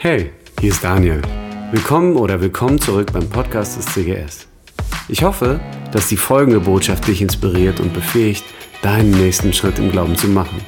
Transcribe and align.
Hey, 0.00 0.30
hier 0.60 0.70
ist 0.70 0.84
Daniel. 0.84 1.20
Willkommen 1.72 2.14
oder 2.14 2.40
willkommen 2.40 2.80
zurück 2.80 3.12
beim 3.12 3.28
Podcast 3.28 3.76
des 3.76 3.86
CGS. 3.86 4.46
Ich 5.08 5.24
hoffe, 5.24 5.58
dass 5.90 6.06
die 6.06 6.16
folgende 6.16 6.60
Botschaft 6.60 7.08
dich 7.08 7.20
inspiriert 7.20 7.80
und 7.80 7.92
befähigt, 7.92 8.44
deinen 8.80 9.10
nächsten 9.10 9.52
Schritt 9.52 9.80
im 9.80 9.90
Glauben 9.90 10.16
zu 10.16 10.28
machen. 10.28 10.64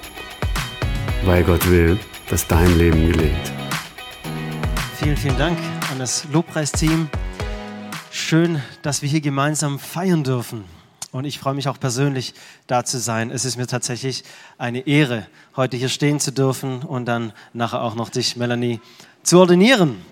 Weil 1.25 1.45
Gott 1.45 1.71
will, 1.71 1.97
dass 2.29 2.49
dein 2.49 2.77
Leben 2.77 3.07
gelingt. 3.07 3.53
Vielen, 4.97 5.17
vielen 5.17 5.39
Dank 5.39 5.57
an 5.93 6.01
das 6.01 6.27
Lobpreisteam. 6.33 7.09
Schön, 8.11 8.61
dass 8.83 9.01
wir 9.01 9.09
hier 9.09 9.21
gemeinsam 9.21 9.79
feiern 9.79 10.25
dürfen. 10.25 10.65
Und 11.13 11.25
ich 11.25 11.39
freue 11.39 11.55
mich 11.55 11.69
auch 11.69 11.79
persönlich, 11.79 12.35
da 12.67 12.85
zu 12.85 12.99
sein. 12.99 13.31
Es 13.31 13.45
ist 13.45 13.57
mir 13.57 13.67
tatsächlich 13.67 14.23
eine 14.59 14.87
Ehre, 14.87 15.27
heute 15.57 15.77
hier 15.77 15.89
stehen 15.89 16.21
zu 16.21 16.33
dürfen 16.33 16.83
und 16.83 17.07
dann 17.07 17.33
nachher 17.53 17.83
auch 17.83 17.97
noch 17.97 18.11
dich, 18.11 18.37
Melanie, 18.37 18.81
zu 19.23 19.39
ordinieren. 19.39 20.05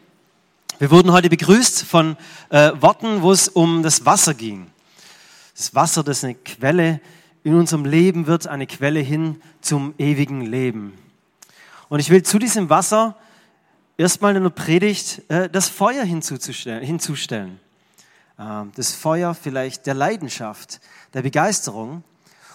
Wir 0.78 0.90
wurden 0.90 1.12
heute 1.12 1.28
begrüßt 1.28 1.82
von 1.82 2.16
äh, 2.50 2.72
Worten, 2.80 3.22
wo 3.22 3.32
es 3.32 3.48
um 3.48 3.82
das 3.82 4.04
Wasser 4.04 4.34
ging. 4.34 4.70
Das 5.56 5.74
Wasser, 5.74 6.04
das 6.04 6.22
eine 6.22 6.34
Quelle 6.34 7.00
in 7.42 7.54
unserem 7.54 7.84
Leben 7.84 8.26
wird, 8.26 8.46
eine 8.46 8.66
Quelle 8.66 9.00
hin 9.00 9.40
zum 9.60 9.94
ewigen 9.98 10.42
Leben. 10.42 10.92
Und 11.88 12.00
ich 12.00 12.10
will 12.10 12.22
zu 12.22 12.38
diesem 12.38 12.70
Wasser 12.70 13.16
erstmal 13.96 14.36
in 14.36 14.42
der 14.42 14.50
Predigt 14.50 15.22
äh, 15.28 15.48
das 15.48 15.68
Feuer 15.68 16.04
hinzustellen. 16.04 17.58
Äh, 18.38 18.64
das 18.77 18.92
Feuer 18.92 19.34
vielleicht 19.34 19.86
der 19.86 19.94
Leidenschaft, 19.94 20.80
der 21.14 21.22
Begeisterung. 21.22 22.04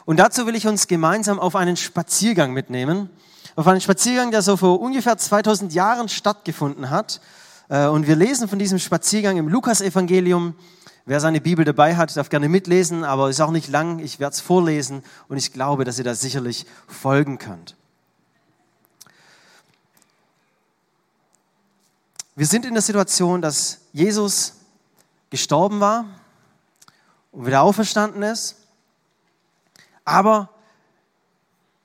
Und 0.05 0.17
dazu 0.17 0.45
will 0.45 0.55
ich 0.55 0.67
uns 0.67 0.87
gemeinsam 0.87 1.39
auf 1.39 1.55
einen 1.55 1.77
Spaziergang 1.77 2.53
mitnehmen 2.53 3.09
auf 3.55 3.67
einen 3.67 3.81
Spaziergang, 3.81 4.31
der 4.31 4.41
so 4.41 4.57
vor 4.57 4.79
ungefähr 4.79 5.17
2000 5.17 5.73
Jahren 5.73 6.09
stattgefunden 6.09 6.89
hat. 6.89 7.21
Äh, 7.69 7.87
und 7.87 8.07
wir 8.07 8.15
lesen 8.15 8.47
von 8.47 8.59
diesem 8.59 8.79
Spaziergang 8.79 9.37
im 9.37 9.47
Lukasevangelium. 9.47 10.55
Wer 11.05 11.19
seine 11.19 11.41
Bibel 11.41 11.65
dabei 11.65 11.95
hat, 11.97 12.15
darf 12.15 12.29
gerne 12.29 12.47
mitlesen, 12.47 13.03
aber 13.03 13.29
ist 13.29 13.41
auch 13.41 13.51
nicht 13.51 13.67
lang. 13.67 13.99
Ich 13.99 14.19
werde 14.19 14.33
es 14.33 14.39
vorlesen 14.39 15.03
und 15.27 15.37
ich 15.37 15.51
glaube, 15.51 15.83
dass 15.83 15.97
ihr 15.97 16.05
da 16.05 16.15
sicherlich 16.15 16.65
folgen 16.87 17.37
könnt. 17.37 17.75
Wir 22.35 22.47
sind 22.47 22.65
in 22.65 22.73
der 22.73 22.81
Situation, 22.81 23.41
dass 23.41 23.81
Jesus 23.91 24.53
gestorben 25.29 25.81
war 25.81 26.05
und 27.31 27.45
wieder 27.45 27.61
auferstanden 27.61 28.23
ist, 28.23 28.55
aber 30.05 30.49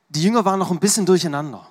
die 0.09 0.23
Jünger 0.23 0.43
waren 0.45 0.59
noch 0.59 0.71
ein 0.71 0.79
bisschen 0.79 1.05
durcheinander. 1.05 1.67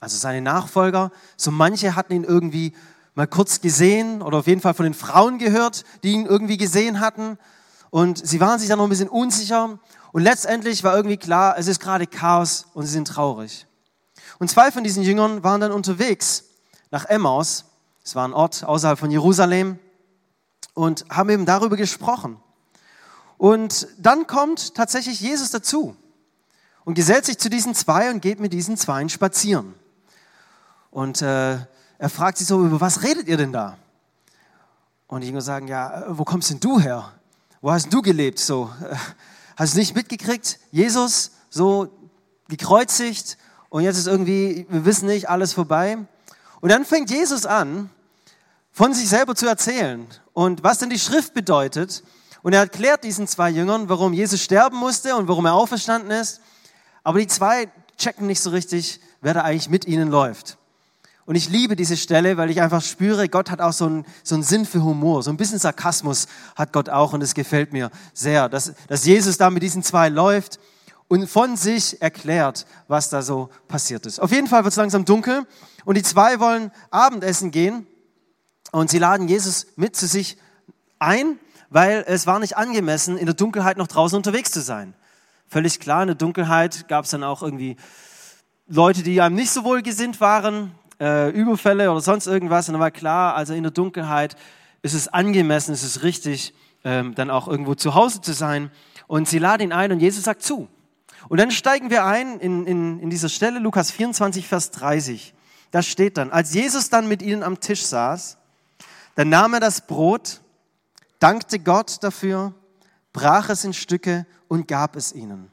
Also 0.00 0.16
seine 0.16 0.40
Nachfolger, 0.40 1.10
so 1.36 1.50
manche 1.50 1.96
hatten 1.96 2.12
ihn 2.12 2.24
irgendwie 2.24 2.74
mal 3.14 3.26
kurz 3.26 3.60
gesehen 3.60 4.22
oder 4.22 4.38
auf 4.38 4.46
jeden 4.46 4.60
Fall 4.60 4.74
von 4.74 4.84
den 4.84 4.94
Frauen 4.94 5.38
gehört, 5.38 5.84
die 6.02 6.12
ihn 6.12 6.26
irgendwie 6.26 6.56
gesehen 6.56 7.00
hatten. 7.00 7.38
Und 7.90 8.24
sie 8.26 8.40
waren 8.40 8.58
sich 8.58 8.68
dann 8.68 8.78
noch 8.78 8.86
ein 8.86 8.90
bisschen 8.90 9.08
unsicher. 9.08 9.78
Und 10.12 10.22
letztendlich 10.22 10.84
war 10.84 10.94
irgendwie 10.94 11.16
klar, 11.16 11.56
es 11.58 11.66
ist 11.66 11.80
gerade 11.80 12.06
Chaos 12.06 12.66
und 12.74 12.86
sie 12.86 12.92
sind 12.92 13.08
traurig. 13.08 13.66
Und 14.38 14.50
zwei 14.50 14.70
von 14.70 14.84
diesen 14.84 15.02
Jüngern 15.02 15.42
waren 15.42 15.60
dann 15.60 15.72
unterwegs 15.72 16.44
nach 16.90 17.04
Emmaus. 17.06 17.64
Es 18.04 18.14
war 18.14 18.26
ein 18.26 18.32
Ort 18.32 18.64
außerhalb 18.64 18.98
von 18.98 19.10
Jerusalem 19.10 19.78
und 20.74 21.04
haben 21.10 21.30
eben 21.30 21.46
darüber 21.46 21.76
gesprochen. 21.76 22.38
Und 23.38 23.88
dann 23.98 24.26
kommt 24.26 24.74
tatsächlich 24.74 25.20
Jesus 25.20 25.50
dazu 25.50 25.96
und 26.84 26.94
gesellt 26.94 27.24
sich 27.24 27.38
zu 27.38 27.50
diesen 27.50 27.74
zwei 27.74 28.10
und 28.10 28.20
geht 28.20 28.40
mit 28.40 28.52
diesen 28.52 28.76
Zweien 28.76 29.08
spazieren. 29.08 29.74
Und 30.90 31.22
äh, 31.22 31.58
er 31.98 32.08
fragt 32.08 32.38
sie 32.38 32.44
so, 32.44 32.64
über 32.64 32.80
was 32.80 33.02
redet 33.02 33.28
ihr 33.28 33.36
denn 33.36 33.52
da? 33.52 33.76
Und 35.06 35.22
die 35.22 35.26
Jünger 35.26 35.42
sagen, 35.42 35.68
ja, 35.68 36.02
äh, 36.02 36.04
wo 36.08 36.24
kommst 36.24 36.50
denn 36.50 36.60
du 36.60 36.80
her? 36.80 37.12
Wo 37.60 37.70
hast 37.70 37.92
du 37.92 38.02
gelebt? 38.02 38.38
So, 38.38 38.70
äh, 38.82 38.96
hast 39.56 39.74
du 39.74 39.78
nicht 39.78 39.94
mitgekriegt? 39.94 40.58
Jesus, 40.70 41.32
so 41.50 41.88
gekreuzigt 42.48 43.36
und 43.68 43.84
jetzt 43.84 43.98
ist 43.98 44.08
irgendwie, 44.08 44.66
wir 44.68 44.84
wissen 44.84 45.06
nicht, 45.06 45.28
alles 45.28 45.52
vorbei. 45.52 45.98
Und 46.60 46.70
dann 46.70 46.84
fängt 46.84 47.10
Jesus 47.10 47.46
an, 47.46 47.88
von 48.72 48.94
sich 48.94 49.08
selber 49.08 49.34
zu 49.34 49.46
erzählen 49.46 50.06
und 50.32 50.62
was 50.62 50.78
denn 50.78 50.90
die 50.90 50.98
Schrift 50.98 51.34
bedeutet. 51.34 52.02
Und 52.42 52.52
er 52.52 52.60
erklärt 52.60 53.04
diesen 53.04 53.26
zwei 53.26 53.50
Jüngern, 53.50 53.88
warum 53.88 54.12
Jesus 54.12 54.42
sterben 54.42 54.76
musste 54.76 55.16
und 55.16 55.28
warum 55.28 55.46
er 55.46 55.54
auferstanden 55.54 56.10
ist. 56.10 56.40
Aber 57.10 57.18
die 57.18 57.26
zwei 57.26 57.68
checken 57.98 58.28
nicht 58.28 58.40
so 58.40 58.50
richtig, 58.50 59.00
wer 59.20 59.34
da 59.34 59.40
eigentlich 59.40 59.68
mit 59.68 59.84
ihnen 59.84 60.12
läuft. 60.12 60.58
Und 61.26 61.34
ich 61.34 61.48
liebe 61.48 61.74
diese 61.74 61.96
Stelle, 61.96 62.36
weil 62.36 62.50
ich 62.50 62.60
einfach 62.60 62.80
spüre, 62.84 63.28
Gott 63.28 63.50
hat 63.50 63.60
auch 63.60 63.72
so 63.72 63.86
einen, 63.86 64.06
so 64.22 64.36
einen 64.36 64.44
Sinn 64.44 64.64
für 64.64 64.84
Humor, 64.84 65.24
so 65.24 65.30
ein 65.32 65.36
bisschen 65.36 65.58
Sarkasmus 65.58 66.28
hat 66.54 66.72
Gott 66.72 66.88
auch 66.88 67.12
und 67.12 67.20
es 67.20 67.34
gefällt 67.34 67.72
mir 67.72 67.90
sehr, 68.14 68.48
dass, 68.48 68.74
dass 68.86 69.04
Jesus 69.04 69.38
da 69.38 69.50
mit 69.50 69.64
diesen 69.64 69.82
zwei 69.82 70.08
läuft 70.08 70.60
und 71.08 71.28
von 71.28 71.56
sich 71.56 72.00
erklärt, 72.00 72.64
was 72.86 73.08
da 73.08 73.22
so 73.22 73.50
passiert 73.66 74.06
ist. 74.06 74.20
Auf 74.20 74.30
jeden 74.30 74.46
Fall 74.46 74.62
wird 74.62 74.70
es 74.70 74.76
langsam 74.76 75.04
dunkel 75.04 75.48
und 75.84 75.96
die 75.96 76.04
zwei 76.04 76.38
wollen 76.38 76.70
Abendessen 76.92 77.50
gehen 77.50 77.88
und 78.70 78.88
sie 78.88 78.98
laden 78.98 79.26
Jesus 79.26 79.66
mit 79.74 79.96
zu 79.96 80.06
sich 80.06 80.38
ein, 81.00 81.40
weil 81.70 82.04
es 82.06 82.28
war 82.28 82.38
nicht 82.38 82.56
angemessen, 82.56 83.18
in 83.18 83.26
der 83.26 83.34
Dunkelheit 83.34 83.78
noch 83.78 83.88
draußen 83.88 84.16
unterwegs 84.16 84.52
zu 84.52 84.60
sein 84.60 84.94
völlig 85.50 85.80
klar. 85.80 86.02
In 86.02 86.06
der 86.06 86.14
Dunkelheit 86.14 86.88
gab 86.88 87.04
es 87.04 87.10
dann 87.10 87.24
auch 87.24 87.42
irgendwie 87.42 87.76
Leute, 88.68 89.02
die 89.02 89.20
einem 89.20 89.34
nicht 89.34 89.50
so 89.50 89.64
wohl 89.64 89.82
gesinnt 89.82 90.20
waren, 90.20 90.72
äh, 91.00 91.30
Überfälle 91.30 91.90
oder 91.90 92.00
sonst 92.00 92.26
irgendwas. 92.26 92.68
Und 92.68 92.74
dann 92.74 92.80
war 92.80 92.92
klar, 92.92 93.34
also 93.34 93.52
in 93.52 93.64
der 93.64 93.72
Dunkelheit 93.72 94.36
ist 94.82 94.94
es 94.94 95.08
angemessen, 95.08 95.72
ist 95.72 95.82
es 95.82 96.02
richtig, 96.04 96.54
ähm, 96.84 97.14
dann 97.16 97.30
auch 97.30 97.48
irgendwo 97.48 97.74
zu 97.74 97.94
Hause 97.94 98.20
zu 98.20 98.32
sein. 98.32 98.70
Und 99.08 99.28
sie 99.28 99.38
laden 99.38 99.64
ihn 99.64 99.72
ein 99.72 99.90
und 99.90 99.98
Jesus 99.98 100.24
sagt 100.24 100.42
zu. 100.42 100.68
Und 101.28 101.38
dann 101.38 101.50
steigen 101.50 101.90
wir 101.90 102.04
ein 102.04 102.38
in, 102.38 102.64
in, 102.66 103.00
in 103.00 103.10
dieser 103.10 103.28
Stelle, 103.28 103.58
Lukas 103.58 103.90
24, 103.90 104.46
Vers 104.46 104.70
30. 104.70 105.34
Da 105.72 105.82
steht 105.82 106.16
dann, 106.16 106.30
als 106.30 106.54
Jesus 106.54 106.90
dann 106.90 107.08
mit 107.08 107.22
ihnen 107.22 107.42
am 107.42 107.60
Tisch 107.60 107.84
saß, 107.84 108.38
dann 109.16 109.28
nahm 109.28 109.54
er 109.54 109.60
das 109.60 109.86
Brot, 109.86 110.40
dankte 111.18 111.58
Gott 111.58 112.02
dafür, 112.02 112.54
brach 113.12 113.48
es 113.48 113.64
in 113.64 113.72
Stücke 113.72 114.26
und 114.48 114.68
gab 114.68 114.96
es 114.96 115.12
ihnen. 115.12 115.50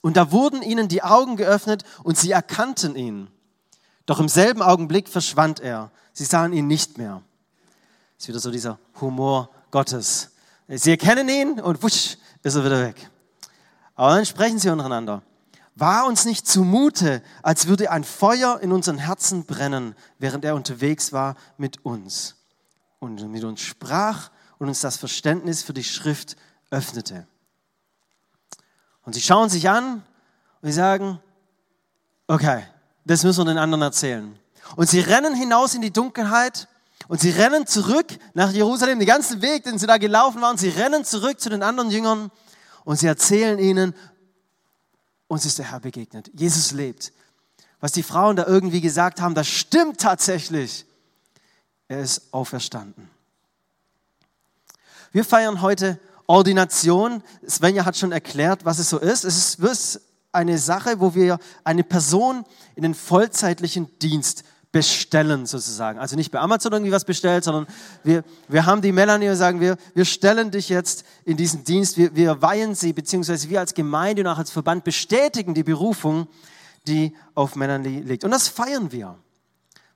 Und 0.00 0.16
da 0.16 0.32
wurden 0.32 0.62
ihnen 0.62 0.88
die 0.88 1.02
Augen 1.02 1.36
geöffnet 1.36 1.84
und 2.02 2.16
sie 2.16 2.30
erkannten 2.30 2.96
ihn. 2.96 3.28
Doch 4.06 4.18
im 4.18 4.28
selben 4.28 4.62
Augenblick 4.62 5.08
verschwand 5.08 5.60
er. 5.60 5.90
Sie 6.12 6.24
sahen 6.24 6.52
ihn 6.52 6.66
nicht 6.66 6.98
mehr. 6.98 7.22
Das 8.16 8.24
ist 8.24 8.28
wieder 8.28 8.40
so 8.40 8.50
dieser 8.50 8.78
Humor 9.00 9.50
Gottes. 9.70 10.30
Sie 10.68 10.90
erkennen 10.90 11.28
ihn 11.28 11.60
und 11.60 11.82
wusch, 11.82 12.16
ist 12.42 12.54
er 12.54 12.64
wieder 12.64 12.82
weg. 12.82 13.10
Aber 13.94 14.14
dann 14.14 14.26
sprechen 14.26 14.58
sie 14.58 14.70
untereinander. 14.70 15.22
War 15.74 16.06
uns 16.06 16.24
nicht 16.24 16.46
zumute, 16.46 17.22
als 17.42 17.66
würde 17.66 17.90
ein 17.90 18.04
Feuer 18.04 18.60
in 18.60 18.72
unseren 18.72 18.98
Herzen 18.98 19.44
brennen, 19.44 19.94
während 20.18 20.44
er 20.44 20.54
unterwegs 20.54 21.12
war 21.12 21.36
mit 21.56 21.84
uns 21.84 22.36
und 22.98 23.28
mit 23.30 23.44
uns 23.44 23.60
sprach 23.60 24.30
und 24.60 24.68
uns 24.68 24.80
das 24.80 24.98
Verständnis 24.98 25.62
für 25.62 25.72
die 25.72 25.82
Schrift 25.82 26.36
öffnete. 26.70 27.26
Und 29.02 29.14
sie 29.14 29.22
schauen 29.22 29.48
sich 29.48 29.68
an 29.68 30.04
und 30.60 30.68
sie 30.68 30.72
sagen, 30.72 31.18
okay, 32.28 32.64
das 33.04 33.24
müssen 33.24 33.40
wir 33.40 33.46
den 33.46 33.58
anderen 33.58 33.82
erzählen. 33.82 34.38
Und 34.76 34.88
sie 34.88 35.00
rennen 35.00 35.34
hinaus 35.34 35.74
in 35.74 35.80
die 35.80 35.92
Dunkelheit 35.92 36.68
und 37.08 37.20
sie 37.20 37.30
rennen 37.30 37.66
zurück 37.66 38.06
nach 38.34 38.52
Jerusalem, 38.52 38.98
den 38.98 39.08
ganzen 39.08 39.42
Weg, 39.42 39.64
den 39.64 39.78
sie 39.78 39.86
da 39.86 39.96
gelaufen 39.96 40.42
waren, 40.42 40.58
sie 40.58 40.68
rennen 40.68 41.04
zurück 41.04 41.40
zu 41.40 41.48
den 41.48 41.62
anderen 41.62 41.90
Jüngern 41.90 42.30
und 42.84 42.98
sie 42.98 43.06
erzählen 43.06 43.58
ihnen, 43.58 43.94
uns 45.26 45.46
ist 45.46 45.58
der 45.58 45.70
Herr 45.70 45.80
begegnet. 45.80 46.30
Jesus 46.34 46.72
lebt. 46.72 47.12
Was 47.80 47.92
die 47.92 48.02
Frauen 48.02 48.36
da 48.36 48.46
irgendwie 48.46 48.82
gesagt 48.82 49.22
haben, 49.22 49.34
das 49.34 49.48
stimmt 49.48 50.00
tatsächlich. 50.00 50.84
Er 51.88 52.00
ist 52.00 52.32
auferstanden. 52.32 53.08
Wir 55.12 55.24
feiern 55.24 55.60
heute 55.60 55.98
Ordination, 56.26 57.22
Svenja 57.48 57.84
hat 57.84 57.96
schon 57.96 58.12
erklärt, 58.12 58.64
was 58.64 58.78
es 58.78 58.90
so 58.90 58.98
ist. 58.98 59.24
Es 59.24 59.58
ist 59.58 60.00
eine 60.30 60.58
Sache, 60.58 61.00
wo 61.00 61.14
wir 61.16 61.38
eine 61.64 61.82
Person 61.82 62.44
in 62.76 62.84
den 62.84 62.94
vollzeitlichen 62.94 63.98
Dienst 63.98 64.44
bestellen 64.70 65.46
sozusagen. 65.46 65.98
Also 65.98 66.14
nicht 66.14 66.30
bei 66.30 66.38
Amazon 66.38 66.72
irgendwie 66.72 66.92
was 66.92 67.04
bestellt, 67.04 67.42
sondern 67.42 67.66
wir, 68.04 68.22
wir 68.46 68.66
haben 68.66 68.82
die 68.82 68.92
Melanie 68.92 69.28
und 69.28 69.34
sagen 69.34 69.60
wir, 69.60 69.76
wir 69.94 70.04
stellen 70.04 70.52
dich 70.52 70.68
jetzt 70.68 71.04
in 71.24 71.36
diesen 71.36 71.64
Dienst, 71.64 71.96
wir, 71.96 72.14
wir 72.14 72.40
weihen 72.40 72.76
sie, 72.76 72.92
beziehungsweise 72.92 73.50
wir 73.50 73.58
als 73.58 73.74
Gemeinde 73.74 74.22
und 74.22 74.28
auch 74.28 74.38
als 74.38 74.52
Verband 74.52 74.84
bestätigen 74.84 75.54
die 75.54 75.64
Berufung, 75.64 76.28
die 76.86 77.16
auf 77.34 77.56
Melanie 77.56 78.00
liegt. 78.02 78.22
Und 78.22 78.30
das 78.30 78.46
feiern 78.46 78.92
wir. 78.92 79.18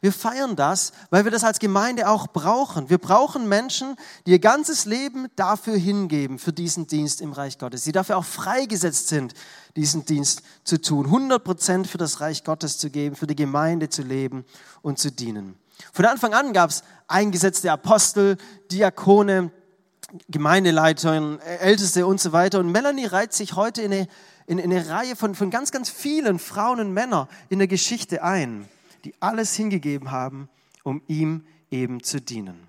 Wir 0.05 0.13
feiern 0.13 0.55
das, 0.55 0.93
weil 1.09 1.25
wir 1.25 1.31
das 1.31 1.45
als 1.45 1.59
Gemeinde 1.59 2.11
auch 2.11 2.27
brauchen. 2.27 2.91
Wir 2.91 2.99
brauchen 2.99 3.49
Menschen, 3.49 3.97
die 4.27 4.33
ihr 4.33 4.39
ganzes 4.39 4.85
Leben 4.85 5.29
dafür 5.35 5.79
hingeben, 5.79 6.39
für 6.39 6.53
diesen 6.53 6.87
Dienst 6.87 7.23
im 7.23 7.33
Reich 7.33 7.57
Gottes, 7.57 7.85
die 7.85 7.93
dafür 7.93 8.19
auch 8.19 8.25
freigesetzt 8.27 9.09
sind, 9.09 9.33
diesen 9.77 10.05
Dienst 10.05 10.43
zu 10.63 10.79
tun, 10.79 11.07
100 11.07 11.43
Prozent 11.43 11.87
für 11.87 11.97
das 11.97 12.21
Reich 12.21 12.45
Gottes 12.45 12.77
zu 12.77 12.91
geben, 12.91 13.17
für 13.17 13.27
die 13.27 13.35
Gemeinde 13.35 13.89
zu 13.89 14.03
leben 14.03 14.45
und 14.83 14.99
zu 14.99 15.11
dienen. 15.11 15.57
Von 15.95 16.05
Anfang 16.05 16.35
an 16.35 16.53
gab 16.53 16.69
es 16.69 16.83
eingesetzte 17.09 17.73
Apostel, 17.73 18.37
Diakone, 18.71 19.53
Gemeindeleiter, 20.29 21.41
Älteste 21.61 22.07
und 22.07 22.21
so 22.21 22.33
weiter. 22.33 22.61
Und 22.61 22.71
Melanie 22.71 23.07
reiht 23.07 23.33
sich 23.33 23.57
heute 23.57 23.81
in 23.81 23.91
eine, 23.91 24.09
in 24.47 24.61
eine 24.61 24.87
Reihe 24.87 25.17
von, 25.17 25.35
von 25.35 25.49
ganz, 25.49 25.71
ganz 25.71 25.89
vielen 25.89 26.39
Frauen 26.39 26.79
und 26.79 26.93
Männern 26.93 27.27
in 27.49 27.59
der 27.59 27.69
Geschichte 27.69 28.23
ein, 28.23 28.69
die 29.05 29.15
alles 29.21 29.55
hingegeben 29.55 30.11
haben, 30.11 30.49
um 30.83 31.03
ihm 31.07 31.45
eben 31.71 32.03
zu 32.03 32.21
dienen. 32.21 32.67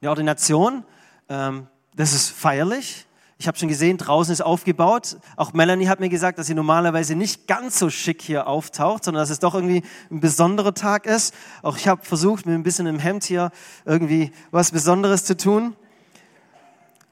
Eine 0.00 0.10
Ordination, 0.10 0.84
ähm, 1.28 1.66
das 1.94 2.12
ist 2.12 2.30
feierlich. 2.30 3.06
Ich 3.40 3.46
habe 3.46 3.56
schon 3.56 3.68
gesehen, 3.68 3.98
draußen 3.98 4.32
ist 4.32 4.40
aufgebaut. 4.40 5.16
Auch 5.36 5.52
Melanie 5.52 5.86
hat 5.86 6.00
mir 6.00 6.08
gesagt, 6.08 6.38
dass 6.38 6.48
sie 6.48 6.54
normalerweise 6.54 7.14
nicht 7.14 7.46
ganz 7.46 7.78
so 7.78 7.88
schick 7.88 8.20
hier 8.20 8.48
auftaucht, 8.48 9.04
sondern 9.04 9.22
dass 9.22 9.30
es 9.30 9.38
doch 9.38 9.54
irgendwie 9.54 9.84
ein 10.10 10.18
besonderer 10.18 10.74
Tag 10.74 11.06
ist. 11.06 11.32
Auch 11.62 11.76
ich 11.76 11.86
habe 11.86 12.04
versucht, 12.04 12.46
mit 12.46 12.56
ein 12.56 12.64
bisschen 12.64 12.86
im 12.86 12.98
Hemd 12.98 13.22
hier 13.22 13.52
irgendwie 13.84 14.32
was 14.50 14.72
Besonderes 14.72 15.24
zu 15.24 15.36
tun. 15.36 15.76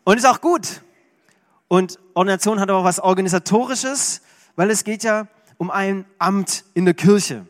Und 0.02 0.16
ist 0.16 0.26
auch 0.26 0.40
gut. 0.40 0.82
Und 1.68 2.00
Ordination 2.14 2.58
hat 2.58 2.70
aber 2.70 2.80
auch 2.80 2.84
was 2.84 2.98
Organisatorisches, 2.98 4.22
weil 4.56 4.70
es 4.70 4.82
geht 4.82 5.04
ja 5.04 5.28
um 5.58 5.70
ein 5.70 6.04
Amt 6.18 6.64
in 6.74 6.84
der 6.84 6.94
Kirche. 6.94 7.46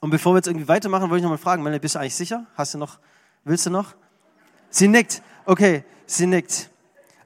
Und 0.00 0.10
bevor 0.10 0.32
wir 0.32 0.38
jetzt 0.38 0.46
irgendwie 0.46 0.66
weitermachen, 0.66 1.10
wollte 1.10 1.18
ich 1.18 1.22
noch 1.22 1.30
mal 1.30 1.36
fragen, 1.36 1.62
Melanie, 1.62 1.78
bist 1.78 1.94
du 1.94 1.98
eigentlich 1.98 2.14
sicher? 2.14 2.46
Hast 2.56 2.74
du 2.74 2.78
noch, 2.78 2.98
willst 3.44 3.66
du 3.66 3.70
noch? 3.70 3.94
Sie 4.70 4.88
nickt. 4.88 5.22
Okay, 5.44 5.84
sie 6.06 6.26
nickt. 6.26 6.70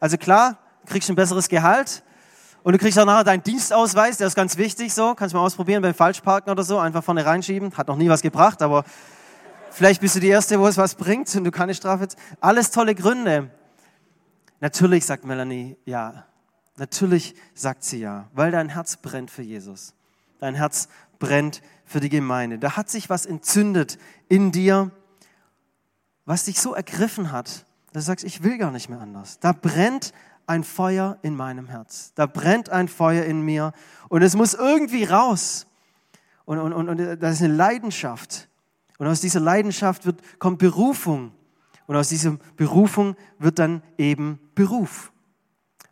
Also 0.01 0.17
klar, 0.17 0.59
du 0.85 0.93
kriegst 0.93 1.09
ein 1.09 1.15
besseres 1.15 1.49
Gehalt 1.49 2.03
und 2.65 2.73
du 2.73 2.79
kriegst 2.79 2.99
auch 2.99 3.05
nachher 3.05 3.25
deinen 3.25 3.43
Dienstausweis, 3.43 4.17
der 4.17 4.27
ist 4.27 4.35
ganz 4.35 4.57
wichtig 4.57 4.93
so. 4.93 5.15
Kannst 5.15 5.35
du 5.35 5.39
mal 5.39 5.45
ausprobieren 5.45 5.83
beim 5.83 5.95
Falschparken 5.95 6.51
oder 6.51 6.65
so, 6.65 6.79
einfach 6.79 7.05
vorne 7.05 7.25
reinschieben. 7.25 7.77
Hat 7.77 7.87
noch 7.87 7.97
nie 7.97 8.09
was 8.09 8.23
gebracht, 8.23 8.61
aber 8.61 8.85
vielleicht 9.71 10.01
bist 10.01 10.17
du 10.17 10.21
die 10.21 10.29
Erste, 10.29 10.59
wo 10.59 10.67
es 10.67 10.77
was 10.77 10.97
bringt 10.97 11.33
und 11.37 11.45
du 11.45 11.51
keine 11.53 11.75
Strafe. 11.75 12.09
Alles 12.41 12.71
tolle 12.71 12.95
Gründe. 12.95 13.51
Natürlich 14.61 15.07
sagt 15.07 15.25
Melanie 15.25 15.77
ja. 15.85 16.25
Natürlich 16.77 17.37
sagt 17.55 17.85
sie 17.85 18.01
ja, 18.01 18.29
weil 18.33 18.51
dein 18.51 18.71
Herz 18.71 18.97
brennt 18.97 19.31
für 19.31 19.43
Jesus. 19.43 19.95
Dein 20.41 20.57
Herz 20.57 20.89
brennt 21.19 21.63
für 21.85 22.01
die 22.01 22.09
Gemeinde. 22.09 22.59
Da 22.59 22.77
hat 22.77 22.91
sich 22.91 23.11
was 23.11 23.27
entzündet 23.27 23.99
in 24.29 24.53
dir, 24.53 24.91
was 26.25 26.45
dich 26.45 26.61
so 26.61 26.75
ergriffen 26.75 27.33
hat, 27.33 27.67
dass 27.93 28.05
du 28.05 28.07
sagst, 28.07 28.25
ich 28.25 28.43
will 28.43 28.59
gar 28.59 28.71
nicht 28.71 28.89
mehr 28.89 29.01
anders. 29.01 29.39
Da 29.41 29.53
brennt 29.53 30.13
ein 30.47 30.65
Feuer 30.65 31.19
in 31.23 31.37
meinem 31.37 31.69
Herz. 31.69 32.13
Da 32.15 32.27
brennt 32.27 32.71
ein 32.71 32.89
Feuer 32.89 33.25
in 33.25 33.43
mir 33.43 33.73
und 34.09 34.23
es 34.23 34.35
muss 34.37 34.55
irgendwie 34.55 35.05
raus. 35.05 35.67
Und, 36.45 36.59
und, 36.59 36.73
und, 36.73 36.89
und 36.89 37.23
das 37.23 37.35
ist 37.35 37.43
eine 37.43 37.55
Leidenschaft. 37.55 38.49
Und 38.99 39.07
aus 39.07 39.21
dieser 39.21 39.41
Leidenschaft 39.41 40.07
wird, 40.07 40.21
kommt 40.39 40.59
Berufung. 40.59 41.33
Und 41.87 41.97
aus 41.97 42.09
dieser 42.09 42.39
Berufung 42.57 43.17
wird 43.39 43.59
dann 43.59 43.83
eben 43.99 44.39
Beruf. 44.55 45.13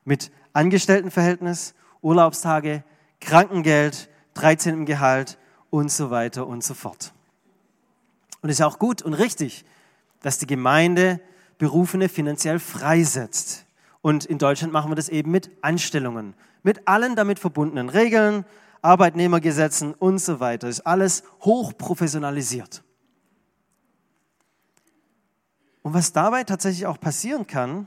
Mit 0.05 0.31
Angestelltenverhältnis, 0.53 1.75
Urlaubstage, 2.01 2.85
Krankengeld, 3.21 4.11
13. 4.35 4.87
Gehalt 4.87 5.39
und 5.71 5.91
so 5.91 6.11
weiter 6.11 6.47
und 6.47 6.63
so 6.63 6.75
fort. 6.75 7.13
Und 8.41 8.51
es 8.51 8.59
ist 8.59 8.65
auch 8.65 8.79
gut 8.79 9.03
und 9.03 9.15
richtig, 9.15 9.65
dass 10.21 10.39
die 10.39 10.47
Gemeinde 10.47 11.21
Berufene 11.59 12.09
finanziell 12.09 12.59
freisetzt. 12.59 13.67
Und 14.01 14.25
in 14.25 14.39
Deutschland 14.39 14.73
machen 14.73 14.91
wir 14.91 14.97
das 14.97 15.09
eben 15.09 15.31
mit 15.31 15.51
Anstellungen, 15.63 16.35
mit 16.63 16.89
allen 16.89 17.15
damit 17.15 17.39
verbundenen 17.39 17.89
Regeln, 17.89 18.45
Arbeitnehmergesetzen 18.83 19.95
und 19.95 20.19
so 20.19 20.41
weiter. 20.41 20.69
Ist 20.69 20.81
alles 20.81 21.23
hochprofessionalisiert. 21.43 22.83
Und 25.83 25.95
was 25.95 26.13
dabei 26.13 26.45
tatsächlich 26.45 26.87
auch 26.87 26.99
passieren 26.99 27.47
kann, 27.47 27.87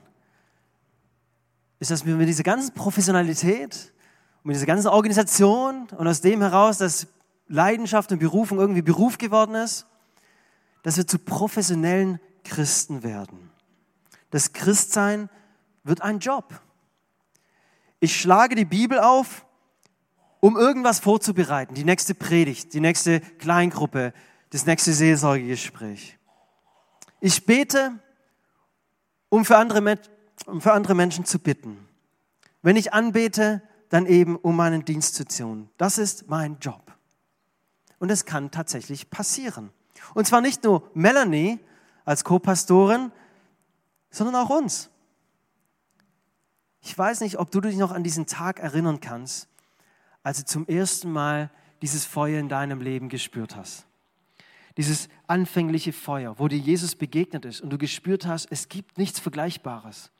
ist, 1.79 1.91
dass 1.91 2.05
wir 2.05 2.15
mit 2.15 2.27
dieser 2.27 2.43
ganzen 2.43 2.73
Professionalität 2.73 3.93
mit 4.45 4.55
dieser 4.55 4.67
ganzen 4.67 4.89
Organisation 4.89 5.87
und 5.97 6.07
aus 6.07 6.21
dem 6.21 6.39
heraus, 6.39 6.77
dass 6.77 7.07
Leidenschaft 7.47 8.11
und 8.11 8.19
Berufung 8.19 8.59
irgendwie 8.59 8.83
Beruf 8.83 9.17
geworden 9.17 9.55
ist, 9.55 9.87
dass 10.83 10.97
wir 10.97 11.07
zu 11.07 11.17
professionellen 11.17 12.19
Christen 12.43 13.01
werden. 13.01 13.49
Das 14.29 14.53
Christsein 14.53 15.29
wird 15.83 16.01
ein 16.03 16.19
Job. 16.19 16.61
Ich 17.99 18.15
schlage 18.15 18.53
die 18.53 18.65
Bibel 18.65 18.99
auf, 18.99 19.47
um 20.41 20.57
irgendwas 20.57 20.99
vorzubereiten. 20.99 21.73
Die 21.73 21.83
nächste 21.83 22.13
Predigt, 22.13 22.71
die 22.75 22.81
nächste 22.81 23.21
Kleingruppe, 23.21 24.13
das 24.51 24.67
nächste 24.67 24.93
Seelsorgegespräch. 24.93 26.19
Ich 27.19 27.47
bete, 27.47 27.97
um 29.29 29.43
für 29.43 29.57
andere, 29.57 29.97
um 30.45 30.61
für 30.61 30.73
andere 30.73 30.93
Menschen 30.93 31.25
zu 31.25 31.39
bitten. 31.39 31.87
Wenn 32.61 32.75
ich 32.75 32.93
anbete, 32.93 33.63
dann 33.89 34.05
eben 34.05 34.35
um 34.35 34.55
meinen 34.55 34.85
Dienst 34.85 35.15
zu 35.15 35.25
tun. 35.25 35.69
Das 35.77 35.97
ist 35.97 36.29
mein 36.29 36.57
Job. 36.59 36.93
Und 37.99 38.11
es 38.11 38.25
kann 38.25 38.51
tatsächlich 38.51 39.09
passieren. 39.09 39.71
Und 40.13 40.27
zwar 40.27 40.41
nicht 40.41 40.63
nur 40.63 40.89
Melanie 40.93 41.59
als 42.03 42.23
Co-Pastorin, 42.23 43.11
sondern 44.09 44.35
auch 44.35 44.49
uns. 44.49 44.89
Ich 46.81 46.97
weiß 46.97 47.21
nicht, 47.21 47.39
ob 47.39 47.51
du 47.51 47.61
dich 47.61 47.77
noch 47.77 47.91
an 47.91 48.03
diesen 48.03 48.27
Tag 48.27 48.59
erinnern 48.59 48.99
kannst, 48.99 49.47
als 50.23 50.39
du 50.39 50.45
zum 50.45 50.67
ersten 50.67 51.11
Mal 51.11 51.49
dieses 51.81 52.05
Feuer 52.05 52.39
in 52.39 52.49
deinem 52.49 52.81
Leben 52.81 53.09
gespürt 53.09 53.55
hast. 53.55 53.85
Dieses 54.77 55.09
anfängliche 55.27 55.93
Feuer, 55.93 56.37
wo 56.37 56.47
dir 56.47 56.57
Jesus 56.59 56.95
begegnet 56.95 57.45
ist 57.45 57.61
und 57.61 57.69
du 57.69 57.77
gespürt 57.77 58.25
hast, 58.25 58.47
es 58.51 58.67
gibt 58.67 58.97
nichts 58.97 59.19
Vergleichbares. 59.19 60.11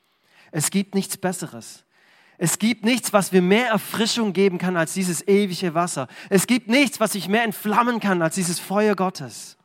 Es 0.51 0.71
gibt 0.71 0.95
nichts 0.95 1.17
Besseres. 1.17 1.85
Es 2.37 2.59
gibt 2.59 2.83
nichts, 2.83 3.13
was 3.13 3.31
mir 3.31 3.41
mehr 3.41 3.69
Erfrischung 3.69 4.33
geben 4.33 4.57
kann 4.57 4.75
als 4.75 4.93
dieses 4.93 5.25
ewige 5.27 5.73
Wasser. 5.73 6.07
Es 6.29 6.47
gibt 6.47 6.67
nichts, 6.67 6.99
was 6.99 7.13
sich 7.13 7.29
mehr 7.29 7.43
entflammen 7.43 7.99
kann 7.99 8.21
als 8.21 8.35
dieses 8.35 8.59
Feuer 8.59 8.95
Gottes. 8.95 9.57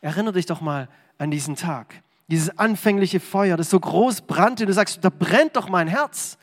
Erinnere 0.00 0.34
dich 0.34 0.46
doch 0.46 0.60
mal 0.60 0.88
an 1.18 1.30
diesen 1.30 1.56
Tag. 1.56 2.02
Dieses 2.28 2.58
anfängliche 2.58 3.20
Feuer, 3.20 3.56
das 3.56 3.68
so 3.68 3.78
groß 3.78 4.22
brannte. 4.22 4.64
Du 4.64 4.72
sagst, 4.72 5.04
da 5.04 5.10
brennt 5.10 5.56
doch 5.56 5.68
mein 5.68 5.88
Herz. 5.88 6.38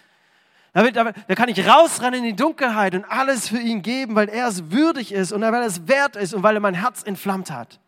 Da, 0.74 0.90
da, 0.90 1.12
da 1.12 1.36
kann 1.36 1.50
ich 1.50 1.68
rausrennen 1.68 2.20
in 2.20 2.26
die 2.26 2.36
Dunkelheit 2.36 2.96
und 2.96 3.04
alles 3.06 3.50
für 3.50 3.60
ihn 3.60 3.82
geben, 3.82 4.16
weil 4.16 4.30
er 4.30 4.48
es 4.48 4.72
würdig 4.72 5.12
ist 5.12 5.32
und 5.32 5.42
weil 5.42 5.54
er 5.54 5.66
es 5.66 5.88
wert 5.88 6.16
ist 6.16 6.34
und 6.34 6.44
weil 6.44 6.56
er 6.56 6.62
mein 6.62 6.76
Herz 6.76 7.04
entflammt 7.04 7.52
hat. 7.52 7.80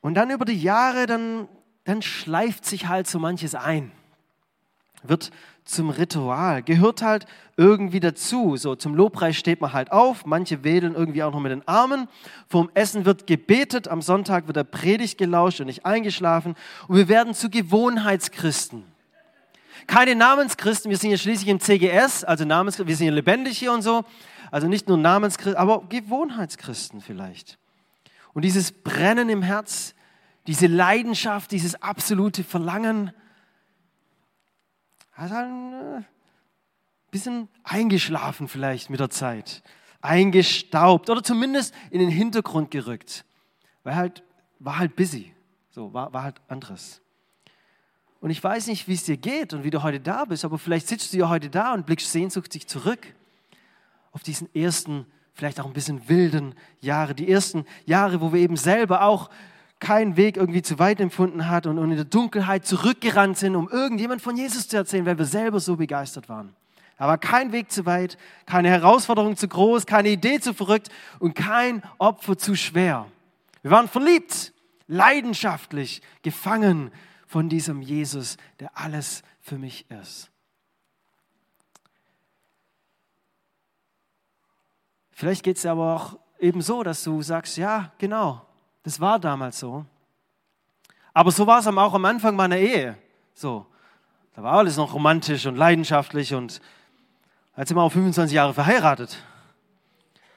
Und 0.00 0.14
dann 0.14 0.30
über 0.30 0.44
die 0.44 0.60
Jahre, 0.60 1.06
dann, 1.06 1.48
dann 1.84 2.02
schleift 2.02 2.64
sich 2.64 2.88
halt 2.88 3.06
so 3.06 3.18
manches 3.18 3.54
ein. 3.54 3.92
Wird 5.02 5.30
zum 5.64 5.90
Ritual, 5.90 6.62
gehört 6.62 7.02
halt 7.02 7.26
irgendwie 7.56 8.00
dazu. 8.00 8.56
So 8.56 8.74
zum 8.74 8.94
Lobpreis 8.94 9.36
steht 9.36 9.60
man 9.60 9.72
halt 9.72 9.92
auf, 9.92 10.26
manche 10.26 10.64
wedeln 10.64 10.94
irgendwie 10.94 11.22
auch 11.22 11.32
noch 11.32 11.40
mit 11.40 11.52
den 11.52 11.66
Armen. 11.66 12.08
Vorm 12.48 12.70
Essen 12.74 13.04
wird 13.04 13.26
gebetet, 13.26 13.88
am 13.88 14.02
Sonntag 14.02 14.46
wird 14.46 14.56
der 14.56 14.64
Predigt 14.64 15.18
gelauscht 15.18 15.60
und 15.60 15.66
nicht 15.66 15.86
eingeschlafen 15.86 16.54
und 16.88 16.96
wir 16.96 17.08
werden 17.08 17.34
zu 17.34 17.50
Gewohnheitschristen. 17.50 18.84
Keine 19.86 20.14
Namenschristen, 20.14 20.90
wir 20.90 20.96
sind 20.96 21.10
ja 21.10 21.18
schließlich 21.18 21.48
im 21.48 21.60
CGS, 21.60 22.24
also 22.24 22.44
Namenschristen, 22.44 22.88
wir 22.88 22.96
sind 22.96 23.06
ja 23.06 23.12
lebendig 23.12 23.58
hier 23.58 23.72
und 23.72 23.82
so. 23.82 24.04
Also 24.50 24.68
nicht 24.68 24.88
nur 24.88 24.96
Namenschristen, 24.96 25.56
aber 25.56 25.82
Gewohnheitschristen 25.88 27.00
vielleicht. 27.00 27.58
Und 28.32 28.44
dieses 28.44 28.72
Brennen 28.72 29.28
im 29.28 29.42
Herz, 29.42 29.94
diese 30.46 30.66
Leidenschaft, 30.66 31.50
dieses 31.50 31.80
absolute 31.82 32.44
Verlangen, 32.44 33.12
hat 35.12 35.30
halt 35.30 35.48
ein 35.48 35.72
äh, 35.72 36.02
bisschen 37.10 37.48
eingeschlafen 37.62 38.48
vielleicht 38.48 38.90
mit 38.90 39.00
der 39.00 39.10
Zeit, 39.10 39.62
eingestaubt 40.00 41.08
oder 41.08 41.22
zumindest 41.22 41.74
in 41.90 42.00
den 42.00 42.10
Hintergrund 42.10 42.70
gerückt, 42.70 43.24
weil 43.84 43.94
halt 43.94 44.22
war 44.58 44.78
halt 44.78 44.96
busy, 44.96 45.32
so 45.70 45.92
war, 45.92 46.12
war 46.12 46.22
halt 46.24 46.40
anderes. 46.48 47.00
Und 48.20 48.30
ich 48.30 48.42
weiß 48.42 48.68
nicht, 48.68 48.88
wie 48.88 48.94
es 48.94 49.04
dir 49.04 49.18
geht 49.18 49.52
und 49.52 49.64
wie 49.64 49.70
du 49.70 49.82
heute 49.82 50.00
da 50.00 50.24
bist, 50.24 50.44
aber 50.44 50.58
vielleicht 50.58 50.88
sitzt 50.88 51.12
du 51.12 51.18
ja 51.18 51.28
heute 51.28 51.50
da 51.50 51.74
und 51.74 51.84
blickst 51.84 52.10
sehnsüchtig 52.10 52.66
zurück 52.66 53.14
auf 54.12 54.22
diesen 54.22 54.52
ersten, 54.54 55.06
vielleicht 55.34 55.60
auch 55.60 55.66
ein 55.66 55.74
bisschen 55.74 56.08
wilden 56.08 56.54
Jahre, 56.80 57.14
die 57.14 57.30
ersten 57.30 57.66
Jahre, 57.84 58.20
wo 58.20 58.32
wir 58.32 58.40
eben 58.40 58.56
selber 58.56 59.02
auch 59.02 59.28
keinen 59.84 60.16
Weg 60.16 60.38
irgendwie 60.38 60.62
zu 60.62 60.78
weit 60.78 60.98
empfunden 60.98 61.46
hat 61.46 61.66
und, 61.66 61.76
in 61.76 61.90
der 61.94 62.06
Dunkelheit 62.06 62.64
zurückgerannt 62.64 63.36
sind, 63.36 63.54
um 63.54 63.68
irgendjemand 63.68 64.22
von 64.22 64.34
Jesus 64.34 64.66
zu 64.66 64.78
erzählen, 64.78 65.04
weil 65.04 65.18
wir 65.18 65.26
selber 65.26 65.60
so 65.60 65.76
begeistert 65.76 66.30
waren. 66.30 66.56
Da 66.96 67.06
war 67.06 67.18
kein 67.18 67.52
Weg 67.52 67.70
zu 67.70 67.84
weit, 67.84 68.16
keine 68.46 68.70
Herausforderung 68.70 69.36
zu 69.36 69.46
groß, 69.46 69.84
keine 69.84 70.08
Idee 70.08 70.40
zu 70.40 70.54
verrückt 70.54 70.88
und 71.18 71.34
kein 71.34 71.82
Opfer 71.98 72.38
zu 72.38 72.54
schwer. 72.54 73.06
Wir 73.60 73.70
waren 73.72 73.86
verliebt, 73.86 74.54
leidenschaftlich, 74.86 76.00
gefangen 76.22 76.90
von 77.26 77.50
diesem 77.50 77.82
Jesus, 77.82 78.38
der 78.60 78.70
alles 78.78 79.22
für 79.42 79.58
mich 79.58 79.84
ist. 79.90 80.30
Vielleicht 85.10 85.42
geht 85.42 85.58
es 85.58 85.66
aber 85.66 85.94
auch 85.94 86.18
eben 86.38 86.62
so, 86.62 86.82
dass 86.82 87.04
du 87.04 87.20
sagst, 87.20 87.58
ja, 87.58 87.92
genau, 87.98 88.46
das 88.84 89.00
war 89.00 89.18
damals 89.18 89.58
so. 89.58 89.84
Aber 91.12 91.32
so 91.32 91.46
war 91.46 91.58
es 91.58 91.66
auch 91.66 91.94
am 91.94 92.04
Anfang 92.04 92.36
meiner 92.36 92.58
Ehe. 92.58 92.96
So, 93.34 93.66
da 94.34 94.42
war 94.42 94.52
alles 94.52 94.76
noch 94.76 94.94
romantisch 94.94 95.46
und 95.46 95.56
leidenschaftlich 95.56 96.34
und 96.34 96.60
jetzt 97.56 97.68
sind 97.68 97.76
wir 97.76 97.82
auch 97.82 97.92
25 97.92 98.34
Jahre 98.34 98.54
verheiratet. 98.54 99.18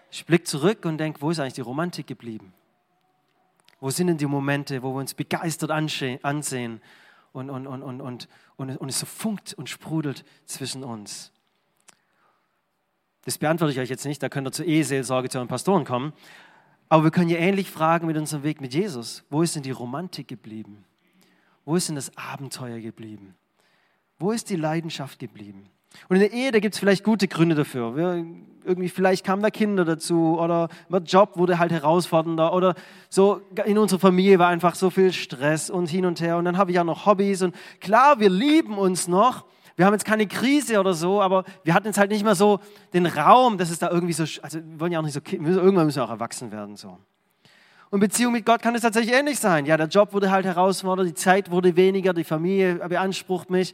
Ich 0.09 0.25
blicke 0.25 0.45
zurück 0.45 0.85
und 0.85 0.97
denke, 0.97 1.21
wo 1.21 1.29
ist 1.29 1.39
eigentlich 1.39 1.53
die 1.53 1.61
Romantik 1.61 2.07
geblieben? 2.07 2.53
Wo 3.79 3.89
sind 3.89 4.07
denn 4.07 4.17
die 4.17 4.25
Momente, 4.25 4.81
wo 4.81 4.93
wir 4.93 4.99
uns 4.99 5.13
begeistert 5.13 5.69
ansehen 5.71 6.81
und, 7.33 7.49
und, 7.49 7.67
und, 7.67 7.83
und, 7.83 8.01
und, 8.01 8.27
und, 8.55 8.77
und 8.77 8.89
es 8.89 8.99
so 8.99 9.05
funkt 9.05 9.53
und 9.53 9.69
sprudelt 9.69 10.23
zwischen 10.45 10.83
uns? 10.83 11.31
Das 13.25 13.37
beantworte 13.37 13.73
ich 13.73 13.79
euch 13.79 13.89
jetzt 13.89 14.05
nicht, 14.05 14.23
da 14.23 14.29
könnt 14.29 14.47
ihr 14.47 14.51
zur 14.53 14.65
Eheseelsorge 14.65 15.27
zu 15.27 15.37
euren 15.37 15.49
Pastoren 15.49 15.83
kommen. 15.83 16.13
Aber 16.89 17.03
wir 17.03 17.11
können 17.11 17.29
ja 17.29 17.37
ähnlich 17.37 17.69
fragen 17.69 18.07
mit 18.07 18.17
unserem 18.17 18.43
Weg 18.43 18.61
mit 18.61 18.73
Jesus. 18.73 19.23
Wo 19.29 19.41
ist 19.41 19.55
denn 19.55 19.63
die 19.63 19.71
Romantik 19.71 20.27
geblieben? 20.27 20.85
Wo 21.65 21.75
ist 21.75 21.89
denn 21.89 21.95
das 21.95 22.15
Abenteuer 22.17 22.79
geblieben? 22.79 23.35
Wo 24.19 24.31
ist 24.31 24.49
die 24.49 24.55
Leidenschaft 24.55 25.19
geblieben? 25.19 25.69
Und 26.09 26.17
in 26.17 26.21
der 26.21 26.33
Ehe, 26.33 26.51
da 26.51 26.59
gibt 26.59 26.75
es 26.75 26.79
vielleicht 26.79 27.03
gute 27.03 27.27
Gründe 27.27 27.55
dafür. 27.55 27.95
Wir, 27.95 28.25
irgendwie, 28.63 28.89
vielleicht 28.89 29.25
kamen 29.25 29.41
da 29.41 29.49
Kinder 29.49 29.85
dazu 29.85 30.37
oder 30.39 30.69
der 30.89 31.01
Job 31.01 31.37
wurde 31.37 31.59
halt 31.59 31.71
herausfordernder 31.71 32.53
oder 32.53 32.75
so 33.09 33.41
in 33.65 33.77
unserer 33.77 33.99
Familie 33.99 34.39
war 34.39 34.47
einfach 34.49 34.75
so 34.75 34.89
viel 34.89 35.13
Stress 35.13 35.69
und 35.69 35.89
hin 35.89 36.05
und 36.05 36.21
her. 36.21 36.37
Und 36.37 36.45
dann 36.45 36.57
habe 36.57 36.71
ich 36.71 36.79
auch 36.79 36.83
noch 36.83 37.05
Hobbys 37.05 37.41
und 37.41 37.55
klar, 37.79 38.19
wir 38.19 38.29
lieben 38.29 38.77
uns 38.77 39.07
noch, 39.07 39.45
wir 39.77 39.85
haben 39.85 39.93
jetzt 39.93 40.05
keine 40.05 40.27
Krise 40.27 40.79
oder 40.79 40.93
so, 40.93 41.21
aber 41.21 41.45
wir 41.63 41.73
hatten 41.75 41.85
jetzt 41.85 41.99
halt 41.99 42.09
nicht 42.09 42.23
mehr 42.23 42.35
so 42.35 42.59
den 42.93 43.05
Raum, 43.05 43.59
dass 43.59 43.69
es 43.69 43.77
da 43.77 43.89
irgendwie 43.91 44.13
so, 44.13 44.23
also 44.41 44.59
wir 44.59 44.79
wollen 44.79 44.91
ja 44.91 44.99
auch 44.99 45.03
nicht 45.03 45.13
so, 45.13 45.21
irgendwann 45.23 45.85
müssen 45.85 45.97
wir 45.97 46.03
auch 46.03 46.09
erwachsen 46.09 46.51
werden, 46.51 46.75
so. 46.75 46.97
Und 47.89 48.01
Beziehung 48.01 48.33
mit 48.33 48.45
Gott 48.45 48.61
kann 48.61 48.75
es 48.75 48.81
tatsächlich 48.81 49.15
ähnlich 49.15 49.39
sein. 49.39 49.65
Ja, 49.65 49.77
der 49.77 49.87
Job 49.87 50.11
wurde 50.11 50.29
halt 50.29 50.45
herausfordernd, 50.45 51.09
die 51.09 51.13
Zeit 51.13 51.51
wurde 51.51 51.77
weniger, 51.77 52.13
die 52.13 52.25
Familie 52.25 52.75
beansprucht 52.75 53.49
mich. 53.49 53.73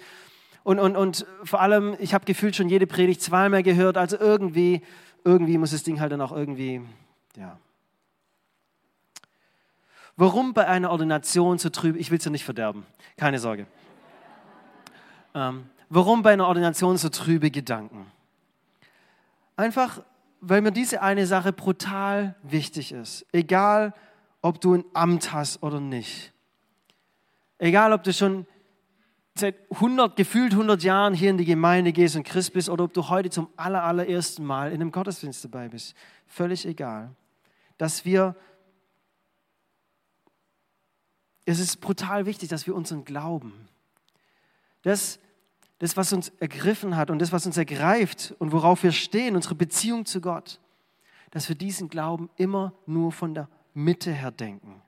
Und, 0.63 0.77
und, 0.77 0.95
und 0.95 1.25
vor 1.43 1.62
allem, 1.62 1.95
ich 2.00 2.13
habe 2.13 2.25
gefühlt 2.25 2.55
schon 2.55 2.69
jede 2.69 2.86
Predigt 2.86 3.22
zweimal 3.22 3.63
gehört, 3.63 3.98
also 3.98 4.17
irgendwie, 4.19 4.81
irgendwie 5.24 5.57
muss 5.57 5.72
das 5.72 5.83
Ding 5.83 6.00
halt 6.00 6.12
dann 6.12 6.22
auch 6.22 6.31
irgendwie, 6.31 6.81
ja. 7.38 7.57
Warum 10.15 10.53
bei 10.53 10.67
einer 10.67 10.91
Ordination 10.91 11.57
so 11.57 11.69
trüb, 11.69 11.95
ich 11.95 12.12
will 12.12 12.19
es 12.19 12.25
ja 12.25 12.29
nicht 12.29 12.45
verderben, 12.45 12.86
keine 13.17 13.39
Sorge. 13.39 13.65
Ähm, 15.33 15.65
Warum 15.96 16.24
bei 16.24 16.34
einer 16.34 16.48
Ordination 16.48 16.98
so 16.98 17.10
trübe 17.10 17.52
Gedanken? 17.52 18.12
Einfach, 19.56 20.02
weil 20.42 20.62
mir 20.62 20.72
diese 20.72 21.04
eine 21.04 21.28
Sache 21.28 21.54
brutal 21.54 22.36
wichtig 22.42 22.92
ist. 22.92 23.28
Egal, 23.32 23.94
ob 24.42 24.60
du 24.60 24.74
ein 24.74 24.86
Amt 24.96 25.34
hast 25.34 25.62
oder 25.62 25.80
nicht. 25.80 26.34
Egal, 27.60 27.94
ob 27.94 28.02
du 28.02 28.12
schon 28.12 28.48
seit 29.36 29.56
100, 29.70 30.16
gefühlt 30.16 30.54
100 30.54 30.82
Jahren 30.82 31.14
hier 31.14 31.30
in 31.30 31.38
die 31.38 31.46
Gemeinde 31.46 31.94
gehst 31.94 32.16
und 32.16 32.24
Christ 32.24 32.54
bist 32.54 32.70
oder 32.70 32.86
ob 32.86 32.94
du 32.96 33.10
heute 33.10 33.30
zum 33.30 33.50
aller, 33.56 33.84
allerersten 33.84 34.44
Mal 34.44 34.70
in 34.72 34.82
einem 34.82 34.92
Gottesdienst 34.92 35.46
dabei 35.46 35.70
bist. 35.70 35.94
Völlig 36.26 36.66
egal. 36.66 37.12
Dass 37.78 38.04
wir, 38.04 38.36
es 41.46 41.60
ist 41.60 41.82
brutal 41.82 42.26
wichtig, 42.26 42.50
dass 42.50 42.66
wir 42.66 42.74
unseren 42.74 43.06
Glauben, 43.06 43.70
das, 44.82 45.20
das, 45.84 45.98
was 45.98 46.13
uns 46.13 46.32
ergriffen 46.40 46.96
hat 46.96 47.12
und 47.12 47.20
das, 47.20 47.34
was 47.34 47.46
uns 47.46 47.58
ergreift 47.58 48.34
und 48.40 48.54
worauf 48.54 48.84
wir 48.84 48.94
stehen, 48.94 49.36
unsere 49.36 49.54
Beziehung 49.54 50.06
zu 50.06 50.22
Gott, 50.22 50.62
dass 51.32 51.50
wir 51.50 51.58
diesen 51.58 51.90
Glauben 51.90 52.30
immer 52.38 52.72
nur 52.86 53.12
von 53.12 53.34
der 53.34 53.50
Mitte 53.74 54.13
her 54.13 54.32
denken, 54.32 54.82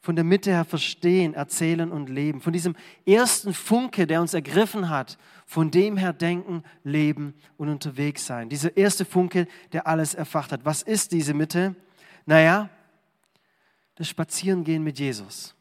von 0.00 0.16
der 0.16 0.24
Mitte 0.24 0.50
her 0.50 0.64
verstehen, 0.64 1.34
erzählen 1.34 1.92
und 1.92 2.10
leben, 2.10 2.40
von 2.40 2.52
diesem 2.52 2.74
ersten 3.06 3.54
Funke, 3.54 4.08
der 4.08 4.20
uns 4.20 4.34
ergriffen 4.34 4.88
hat, 4.88 5.18
von 5.46 5.70
dem 5.70 5.96
her 5.96 6.12
denken, 6.12 6.64
leben 6.82 7.34
und 7.56 7.68
unterwegs 7.68 8.26
sein. 8.26 8.48
Dieser 8.48 8.76
erste 8.76 9.04
Funke, 9.04 9.46
der 9.70 9.86
alles 9.86 10.14
erfacht 10.14 10.50
hat. 10.50 10.64
Was 10.64 10.82
ist 10.82 11.12
diese 11.12 11.32
Mitte? 11.32 11.76
Naja, 12.26 12.68
das 13.94 14.08
Spazierengehen 14.08 14.82
mit 14.82 14.98
Jesus 14.98 15.54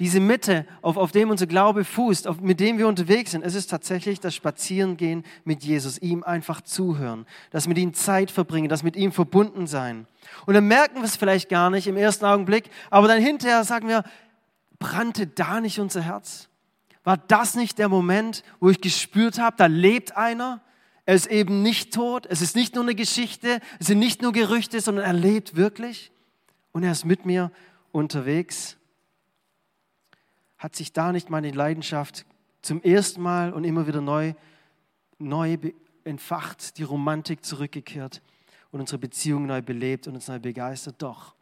diese 0.00 0.18
Mitte, 0.18 0.66
auf, 0.80 0.96
auf 0.96 1.12
dem 1.12 1.28
unser 1.28 1.46
Glaube 1.46 1.84
fußt, 1.84 2.26
auf, 2.26 2.40
mit 2.40 2.58
dem 2.58 2.78
wir 2.78 2.88
unterwegs 2.88 3.32
sind, 3.32 3.42
es 3.42 3.54
ist 3.54 3.68
tatsächlich 3.68 4.18
das 4.18 4.34
Spazierengehen 4.34 5.24
mit 5.44 5.62
Jesus, 5.62 5.98
ihm 5.98 6.24
einfach 6.24 6.62
zuhören, 6.62 7.26
das 7.50 7.68
mit 7.68 7.76
ihm 7.76 7.92
Zeit 7.92 8.30
verbringen, 8.30 8.70
das 8.70 8.82
mit 8.82 8.96
ihm 8.96 9.12
verbunden 9.12 9.66
sein. 9.66 10.06
Und 10.46 10.54
dann 10.54 10.66
merken 10.66 10.96
wir 10.96 11.04
es 11.04 11.16
vielleicht 11.16 11.50
gar 11.50 11.68
nicht 11.68 11.86
im 11.86 11.98
ersten 11.98 12.24
Augenblick, 12.24 12.70
aber 12.88 13.08
dann 13.08 13.20
hinterher 13.20 13.62
sagen 13.62 13.88
wir, 13.88 14.02
brannte 14.78 15.26
da 15.26 15.60
nicht 15.60 15.78
unser 15.78 16.00
Herz? 16.00 16.48
War 17.04 17.18
das 17.18 17.54
nicht 17.54 17.78
der 17.78 17.90
Moment, 17.90 18.42
wo 18.58 18.70
ich 18.70 18.80
gespürt 18.80 19.38
habe, 19.38 19.56
da 19.58 19.66
lebt 19.66 20.16
einer? 20.16 20.62
Er 21.04 21.14
ist 21.14 21.26
eben 21.26 21.62
nicht 21.62 21.92
tot, 21.92 22.26
es 22.26 22.40
ist 22.40 22.56
nicht 22.56 22.74
nur 22.74 22.84
eine 22.84 22.94
Geschichte, 22.94 23.60
es 23.78 23.88
sind 23.88 23.98
nicht 23.98 24.22
nur 24.22 24.32
Gerüchte, 24.32 24.80
sondern 24.80 25.04
er 25.04 25.12
lebt 25.12 25.56
wirklich 25.56 26.10
und 26.72 26.84
er 26.84 26.92
ist 26.92 27.04
mit 27.04 27.26
mir 27.26 27.52
unterwegs 27.92 28.78
hat 30.60 30.76
sich 30.76 30.92
da 30.92 31.10
nicht 31.10 31.30
meine 31.30 31.50
Leidenschaft 31.50 32.26
zum 32.60 32.82
ersten 32.82 33.22
Mal 33.22 33.52
und 33.54 33.64
immer 33.64 33.86
wieder 33.86 34.02
neu, 34.02 34.34
neu 35.18 35.56
entfacht, 36.04 36.76
die 36.76 36.82
Romantik 36.82 37.44
zurückgekehrt 37.44 38.20
und 38.70 38.80
unsere 38.80 38.98
Beziehung 38.98 39.46
neu 39.46 39.62
belebt 39.62 40.06
und 40.06 40.14
uns 40.14 40.28
neu 40.28 40.38
begeistert? 40.38 40.96
Doch, 40.98 41.34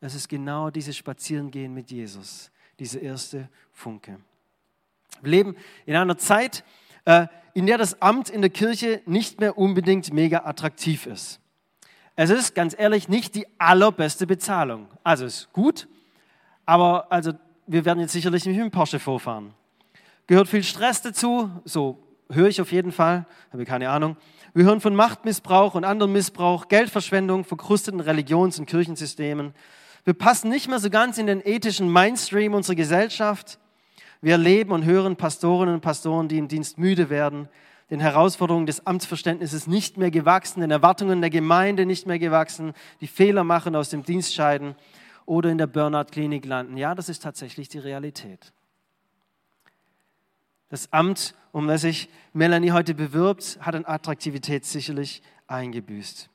es 0.00 0.14
ist 0.14 0.28
genau 0.28 0.70
dieses 0.70 0.96
Spazierengehen 0.96 1.74
mit 1.74 1.90
Jesus, 1.90 2.52
diese 2.78 3.00
erste 3.00 3.48
Funke. 3.72 4.20
Wir 5.20 5.30
leben 5.32 5.56
in 5.84 5.96
einer 5.96 6.16
Zeit, 6.16 6.64
äh, 7.06 7.26
in 7.54 7.66
der 7.66 7.76
das 7.76 8.00
Amt 8.00 8.30
in 8.30 8.40
der 8.40 8.50
Kirche 8.50 9.02
nicht 9.04 9.40
mehr 9.40 9.58
unbedingt 9.58 10.12
mega 10.12 10.44
attraktiv 10.44 11.06
ist. 11.06 11.40
Es 12.14 12.30
ist 12.30 12.54
ganz 12.54 12.76
ehrlich 12.78 13.08
nicht 13.08 13.34
die 13.34 13.48
allerbeste 13.58 14.28
Bezahlung. 14.28 14.86
Also 15.02 15.24
es 15.24 15.38
ist 15.38 15.52
gut, 15.52 15.88
aber 16.66 17.10
also 17.10 17.32
wir 17.70 17.84
werden 17.84 18.00
jetzt 18.00 18.12
sicherlich 18.12 18.44
nicht 18.46 18.56
mit 18.56 18.64
dem 18.64 18.72
Porsche 18.72 18.98
vorfahren. 18.98 19.54
Gehört 20.26 20.48
viel 20.48 20.64
Stress 20.64 21.02
dazu, 21.02 21.48
so 21.64 22.02
höre 22.28 22.48
ich 22.48 22.60
auf 22.60 22.72
jeden 22.72 22.90
Fall, 22.90 23.26
habe 23.52 23.64
keine 23.64 23.90
Ahnung. 23.90 24.16
Wir 24.54 24.64
hören 24.64 24.80
von 24.80 24.96
Machtmissbrauch 24.96 25.76
und 25.76 25.84
anderem 25.84 26.12
Missbrauch, 26.12 26.66
Geldverschwendung, 26.66 27.44
verkrusteten 27.44 28.00
Religions- 28.00 28.58
und 28.58 28.66
Kirchensystemen. 28.66 29.54
Wir 30.02 30.14
passen 30.14 30.50
nicht 30.50 30.68
mehr 30.68 30.80
so 30.80 30.90
ganz 30.90 31.16
in 31.18 31.28
den 31.28 31.40
ethischen 31.46 31.88
Mainstream 31.88 32.54
unserer 32.54 32.74
Gesellschaft. 32.74 33.60
Wir 34.20 34.32
erleben 34.32 34.72
und 34.72 34.84
hören 34.84 35.14
Pastorinnen 35.14 35.76
und 35.76 35.80
Pastoren, 35.80 36.26
die 36.26 36.38
im 36.38 36.48
Dienst 36.48 36.76
müde 36.76 37.08
werden, 37.08 37.48
den 37.90 38.00
Herausforderungen 38.00 38.66
des 38.66 38.84
Amtsverständnisses 38.84 39.68
nicht 39.68 39.96
mehr 39.96 40.10
gewachsen, 40.10 40.60
den 40.60 40.72
Erwartungen 40.72 41.20
der 41.20 41.30
Gemeinde 41.30 41.86
nicht 41.86 42.08
mehr 42.08 42.18
gewachsen, 42.18 42.72
die 43.00 43.06
Fehler 43.06 43.44
machen, 43.44 43.76
aus 43.76 43.90
dem 43.90 44.02
Dienst 44.02 44.34
scheiden 44.34 44.74
oder 45.30 45.48
in 45.48 45.58
der 45.58 45.68
Burnout-Klinik 45.68 46.44
landen. 46.44 46.76
Ja, 46.76 46.96
das 46.96 47.08
ist 47.08 47.22
tatsächlich 47.22 47.68
die 47.68 47.78
Realität. 47.78 48.52
Das 50.70 50.92
Amt, 50.92 51.36
um 51.52 51.68
das 51.68 51.82
sich 51.82 52.08
Melanie 52.32 52.72
heute 52.72 52.94
bewirbt, 52.94 53.56
hat 53.60 53.76
an 53.76 53.84
Attraktivität 53.84 54.64
sicherlich 54.64 55.22
eingebüßt. 55.46 56.28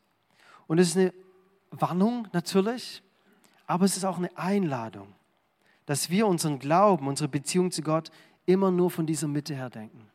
Und 0.67 0.79
es 0.79 0.87
ist 0.87 0.97
eine 0.97 1.13
Warnung 1.71 2.29
natürlich, 2.31 3.03
aber 3.67 3.83
es 3.83 3.97
ist 3.97 4.05
auch 4.05 4.17
eine 4.17 4.29
Einladung, 4.37 5.13
dass 5.85 6.09
wir 6.09 6.25
unseren 6.25 6.57
Glauben, 6.57 7.09
unsere 7.09 7.27
Beziehung 7.27 7.71
zu 7.71 7.81
Gott 7.81 8.11
immer 8.45 8.71
nur 8.71 8.89
von 8.89 9.05
dieser 9.05 9.27
Mitte 9.27 9.55
her 9.55 9.69
denken. 9.69 10.09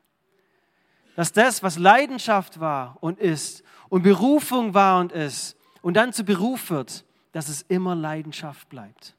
Dass 1.16 1.34
das, 1.34 1.62
was 1.62 1.76
Leidenschaft 1.76 2.60
war 2.60 2.96
und 3.02 3.18
ist 3.18 3.62
und 3.90 4.04
Berufung 4.04 4.72
war 4.72 5.00
und 5.00 5.12
ist 5.12 5.54
und 5.82 5.98
dann 5.98 6.14
zu 6.14 6.24
Beruf 6.24 6.70
wird, 6.70 7.04
dass 7.32 7.48
es 7.48 7.62
immer 7.62 7.94
Leidenschaft 7.94 8.68
bleibt. 8.68 9.16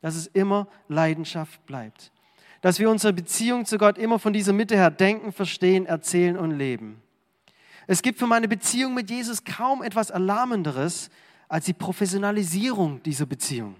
Dass 0.00 0.14
es 0.14 0.26
immer 0.26 0.68
Leidenschaft 0.88 1.64
bleibt. 1.66 2.12
Dass 2.60 2.78
wir 2.78 2.90
unsere 2.90 3.12
Beziehung 3.12 3.64
zu 3.64 3.78
Gott 3.78 3.98
immer 3.98 4.18
von 4.18 4.32
dieser 4.32 4.52
Mitte 4.52 4.76
her 4.76 4.90
denken, 4.90 5.32
verstehen, 5.32 5.86
erzählen 5.86 6.36
und 6.36 6.52
leben. 6.52 7.02
Es 7.86 8.02
gibt 8.02 8.18
für 8.18 8.26
meine 8.26 8.48
Beziehung 8.48 8.94
mit 8.94 9.10
Jesus 9.10 9.44
kaum 9.44 9.82
etwas 9.82 10.10
Erlahmenderes 10.10 11.10
als 11.48 11.66
die 11.66 11.72
Professionalisierung 11.72 13.02
dieser 13.02 13.26
Beziehung. 13.26 13.76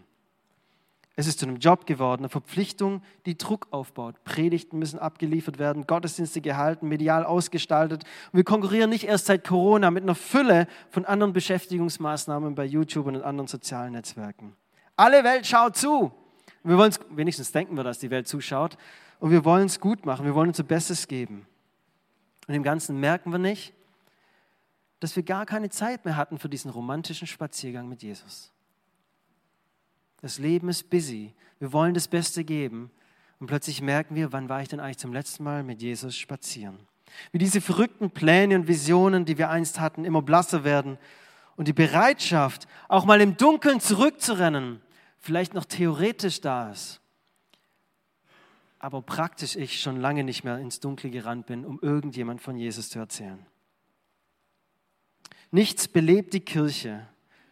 Es 1.18 1.26
ist 1.26 1.38
zu 1.38 1.46
einem 1.46 1.56
Job 1.56 1.86
geworden, 1.86 2.20
eine 2.20 2.28
Verpflichtung, 2.28 3.02
die 3.24 3.38
Druck 3.38 3.68
aufbaut. 3.70 4.22
Predigten 4.24 4.78
müssen 4.78 4.98
abgeliefert 4.98 5.58
werden, 5.58 5.86
Gottesdienste 5.86 6.42
gehalten, 6.42 6.88
medial 6.88 7.24
ausgestaltet. 7.24 8.04
Und 8.32 8.36
wir 8.36 8.44
konkurrieren 8.44 8.90
nicht 8.90 9.04
erst 9.04 9.24
seit 9.24 9.42
Corona 9.42 9.90
mit 9.90 10.02
einer 10.02 10.14
Fülle 10.14 10.66
von 10.90 11.06
anderen 11.06 11.32
Beschäftigungsmaßnahmen 11.32 12.54
bei 12.54 12.66
YouTube 12.66 13.06
und 13.06 13.14
in 13.14 13.22
anderen 13.22 13.48
sozialen 13.48 13.92
Netzwerken. 13.92 14.54
Alle 14.94 15.24
Welt 15.24 15.46
schaut 15.46 15.76
zu. 15.76 16.12
Wir 16.62 16.76
wollen 16.76 16.90
es, 16.90 17.00
wenigstens 17.08 17.50
denken 17.50 17.76
wir, 17.76 17.84
dass 17.84 17.98
die 17.98 18.10
Welt 18.10 18.28
zuschaut. 18.28 18.76
Und 19.18 19.30
wir 19.30 19.46
wollen 19.46 19.66
es 19.66 19.80
gut 19.80 20.04
machen, 20.04 20.26
wir 20.26 20.34
wollen 20.34 20.48
unser 20.48 20.64
Bestes 20.64 21.08
geben. 21.08 21.46
Und 22.46 22.54
im 22.54 22.62
Ganzen 22.62 23.00
merken 23.00 23.32
wir 23.32 23.38
nicht, 23.38 23.72
dass 25.00 25.16
wir 25.16 25.22
gar 25.22 25.46
keine 25.46 25.70
Zeit 25.70 26.04
mehr 26.04 26.16
hatten 26.16 26.38
für 26.38 26.50
diesen 26.50 26.70
romantischen 26.70 27.26
Spaziergang 27.26 27.88
mit 27.88 28.02
Jesus. 28.02 28.52
Das 30.20 30.38
Leben 30.38 30.68
ist 30.68 30.90
busy. 30.90 31.34
Wir 31.58 31.72
wollen 31.72 31.94
das 31.94 32.08
Beste 32.08 32.44
geben. 32.44 32.90
Und 33.38 33.48
plötzlich 33.48 33.82
merken 33.82 34.14
wir, 34.14 34.32
wann 34.32 34.48
war 34.48 34.62
ich 34.62 34.68
denn 34.68 34.80
eigentlich 34.80 34.98
zum 34.98 35.12
letzten 35.12 35.44
Mal 35.44 35.62
mit 35.62 35.82
Jesus 35.82 36.16
spazieren? 36.16 36.78
Wie 37.32 37.38
diese 37.38 37.60
verrückten 37.60 38.10
Pläne 38.10 38.56
und 38.56 38.68
Visionen, 38.68 39.24
die 39.24 39.38
wir 39.38 39.50
einst 39.50 39.78
hatten, 39.78 40.04
immer 40.04 40.22
blasser 40.22 40.64
werden 40.64 40.98
und 41.56 41.68
die 41.68 41.72
Bereitschaft, 41.72 42.66
auch 42.88 43.04
mal 43.04 43.20
im 43.20 43.36
Dunkeln 43.36 43.80
zurückzurennen, 43.80 44.80
vielleicht 45.18 45.54
noch 45.54 45.64
theoretisch 45.64 46.40
da 46.40 46.70
ist, 46.70 47.00
aber 48.78 49.02
praktisch 49.02 49.56
ich 49.56 49.80
schon 49.80 50.00
lange 50.00 50.24
nicht 50.24 50.44
mehr 50.44 50.58
ins 50.58 50.80
Dunkle 50.80 51.10
gerannt 51.10 51.46
bin, 51.46 51.64
um 51.64 51.78
irgendjemand 51.80 52.40
von 52.40 52.56
Jesus 52.56 52.90
zu 52.90 52.98
erzählen. 52.98 53.44
Nichts 55.50 55.88
belebt 55.88 56.34
die 56.34 56.40
Kirche, 56.40 57.06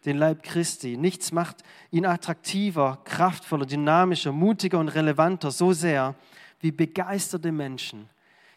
den 0.04 0.18
Leib 0.18 0.42
Christi. 0.42 0.96
Nichts 0.96 1.32
macht 1.32 1.62
ihn 1.90 2.06
attraktiver, 2.06 3.00
kraftvoller, 3.04 3.66
dynamischer, 3.66 4.32
mutiger 4.32 4.78
und 4.78 4.88
relevanter 4.88 5.50
so 5.50 5.72
sehr 5.72 6.14
wie 6.60 6.72
begeisterte 6.72 7.52
Menschen, 7.52 8.08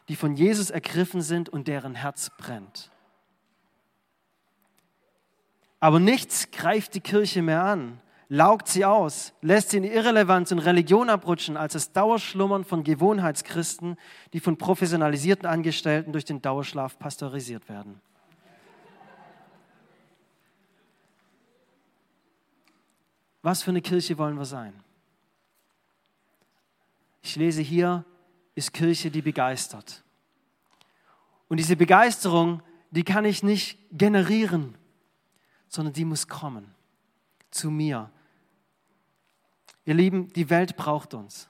die 0.10 0.16
von 0.16 0.36
Jesus 0.36 0.70
ergriffen 0.70 1.22
sind 1.22 1.50
und 1.50 1.68
deren 1.68 1.96
Herz 1.96 2.32
brennt. 2.38 2.92
Aber 5.80 6.00
nichts 6.00 6.52
greift 6.52 6.96
die 6.96 7.02
Kirche 7.02 7.42
mehr 7.42 7.64
an, 7.64 8.00
laugt 8.30 8.68
sie 8.68 8.84
aus, 8.84 9.34
lässt 9.42 9.70
sie 9.70 9.78
in 9.78 9.84
Irrelevanz 9.84 10.52
und 10.52 10.60
Religion 10.60 11.10
abrutschen, 11.10 11.56
als 11.56 11.74
das 11.74 11.92
Dauerschlummern 11.92 12.66
von 12.66 12.84
Gewohnheitschristen, 12.84 13.98
die 14.34 14.40
von 14.40 14.58
professionalisierten 14.58 15.48
Angestellten 15.48 16.12
durch 16.12 16.26
den 16.26 16.42
Dauerschlaf 16.42 16.98
pasteurisiert 16.98 17.70
werden. 17.70 18.02
Was 23.48 23.64
für 23.64 23.70
eine 23.70 23.82
Kirche 23.82 24.18
wollen 24.18 24.38
wir 24.38 24.44
sein? 24.44 24.74
Ich 27.22 27.38
lese 27.38 27.62
hier, 27.62 28.04
ist 28.56 28.74
Kirche, 28.74 29.10
die 29.10 29.22
begeistert. 29.22 30.04
Und 31.48 31.56
diese 31.56 31.78
Begeisterung, 31.78 32.62
die 32.92 33.06
kann 33.06 33.24
ich 33.24 33.44
nicht 33.44 33.80
generieren, 33.90 34.76
sondern 35.70 35.94
die 35.94 36.04
muss 36.04 36.28
kommen 36.28 36.76
zu 37.50 37.72
mir. 37.72 38.12
Ihr 39.86 39.94
Lieben, 39.94 40.28
die 40.34 40.50
Welt 40.50 40.76
braucht 40.76 41.14
uns. 41.14 41.48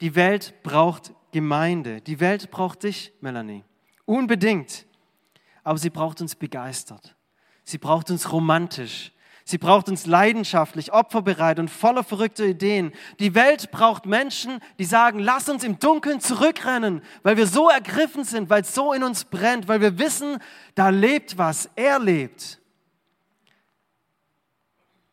Die 0.00 0.14
Welt 0.14 0.54
braucht 0.62 1.12
Gemeinde. 1.32 2.00
Die 2.00 2.18
Welt 2.18 2.50
braucht 2.50 2.82
dich, 2.82 3.12
Melanie. 3.20 3.62
Unbedingt. 4.06 4.86
Aber 5.64 5.76
sie 5.76 5.90
braucht 5.90 6.22
uns 6.22 6.34
begeistert. 6.34 7.14
Sie 7.62 7.76
braucht 7.76 8.10
uns 8.10 8.32
romantisch. 8.32 9.12
Sie 9.46 9.58
braucht 9.58 9.90
uns 9.90 10.06
leidenschaftlich, 10.06 10.92
opferbereit 10.94 11.58
und 11.58 11.70
voller 11.70 12.02
verrückter 12.02 12.46
Ideen. 12.46 12.92
Die 13.20 13.34
Welt 13.34 13.70
braucht 13.70 14.06
Menschen, 14.06 14.58
die 14.78 14.86
sagen, 14.86 15.18
lass 15.18 15.50
uns 15.50 15.64
im 15.64 15.78
Dunkeln 15.78 16.20
zurückrennen, 16.20 17.02
weil 17.22 17.36
wir 17.36 17.46
so 17.46 17.68
ergriffen 17.68 18.24
sind, 18.24 18.48
weil 18.48 18.62
es 18.62 18.74
so 18.74 18.94
in 18.94 19.02
uns 19.02 19.26
brennt, 19.26 19.68
weil 19.68 19.82
wir 19.82 19.98
wissen, 19.98 20.38
da 20.74 20.88
lebt 20.88 21.36
was, 21.36 21.68
er 21.76 21.98
lebt. 21.98 22.58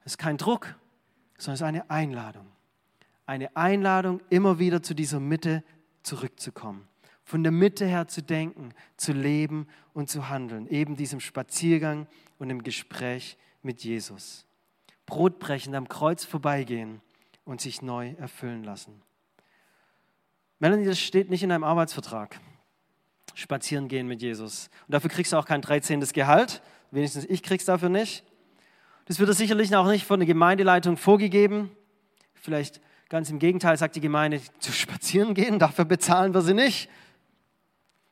Es 0.06 0.14
ist 0.14 0.18
kein 0.18 0.38
Druck, 0.38 0.76
sondern 1.38 1.54
es 1.56 1.60
ist 1.60 1.68
eine 1.68 1.90
Einladung. 1.90 2.48
Eine 3.26 3.54
Einladung, 3.58 4.22
immer 4.30 4.60
wieder 4.60 4.82
zu 4.82 4.94
dieser 4.94 5.20
Mitte 5.20 5.62
zurückzukommen. 6.04 6.88
Von 7.26 7.44
der 7.44 7.52
Mitte 7.52 7.86
her 7.86 8.08
zu 8.08 8.24
denken, 8.24 8.74
zu 8.96 9.12
leben 9.12 9.68
und 9.94 10.10
zu 10.10 10.30
handeln. 10.30 10.68
Eben 10.68 10.96
diesem 10.96 11.20
Spaziergang 11.20 12.08
und 12.40 12.50
im 12.50 12.64
Gespräch 12.64 13.38
mit 13.62 13.84
Jesus. 13.84 14.46
Brotbrechen, 15.06 15.76
am 15.76 15.88
Kreuz 15.88 16.24
vorbeigehen 16.24 17.02
und 17.44 17.62
sich 17.62 17.82
neu 17.82 18.14
erfüllen 18.18 18.64
lassen. 18.64 19.02
Melanie, 20.60 20.86
das 20.86 21.00
steht 21.00 21.30
nicht 21.30 21.44
in 21.44 21.50
deinem 21.50 21.64
Arbeitsvertrag. 21.64 22.40
Spazieren 23.34 23.88
gehen 23.88 24.08
mit 24.08 24.22
Jesus. 24.22 24.70
Und 24.88 24.94
dafür 24.94 25.10
kriegst 25.10 25.34
du 25.34 25.38
auch 25.38 25.46
kein 25.46 25.62
13. 25.62 26.02
Gehalt. 26.14 26.62
Wenigstens 26.92 27.26
ich 27.26 27.42
krieg's 27.42 27.66
dafür 27.66 27.90
nicht. 27.90 28.24
Das 29.06 29.20
wird 29.20 29.34
sicherlich 29.36 29.76
auch 29.76 29.88
nicht 29.88 30.06
von 30.06 30.20
der 30.20 30.28
Gemeindeleitung 30.28 30.98
vorgegeben. 30.98 31.72
Vielleicht 32.36 32.82
ganz 33.10 33.30
im 33.30 33.40
Gegenteil 33.40 33.78
sagt 33.78 33.96
die 33.96 34.02
Gemeinde, 34.02 34.42
zu 34.60 34.72
spazieren 34.72 35.34
gehen, 35.34 35.60
dafür 35.60 35.86
bezahlen 35.86 36.34
wir 36.34 36.42
sie 36.42 36.54
nicht. 36.54 36.90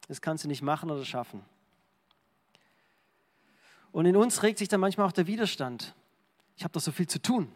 Das 0.07 0.21
kannst 0.21 0.43
du 0.43 0.47
nicht 0.47 0.61
machen 0.61 0.89
oder 0.89 1.05
schaffen. 1.05 1.43
Und 3.91 4.05
in 4.05 4.15
uns 4.15 4.43
regt 4.43 4.59
sich 4.59 4.67
dann 4.67 4.79
manchmal 4.79 5.07
auch 5.07 5.11
der 5.11 5.27
Widerstand. 5.27 5.95
Ich 6.55 6.63
habe 6.63 6.71
doch 6.71 6.81
so 6.81 6.91
viel 6.91 7.07
zu 7.07 7.21
tun. 7.21 7.49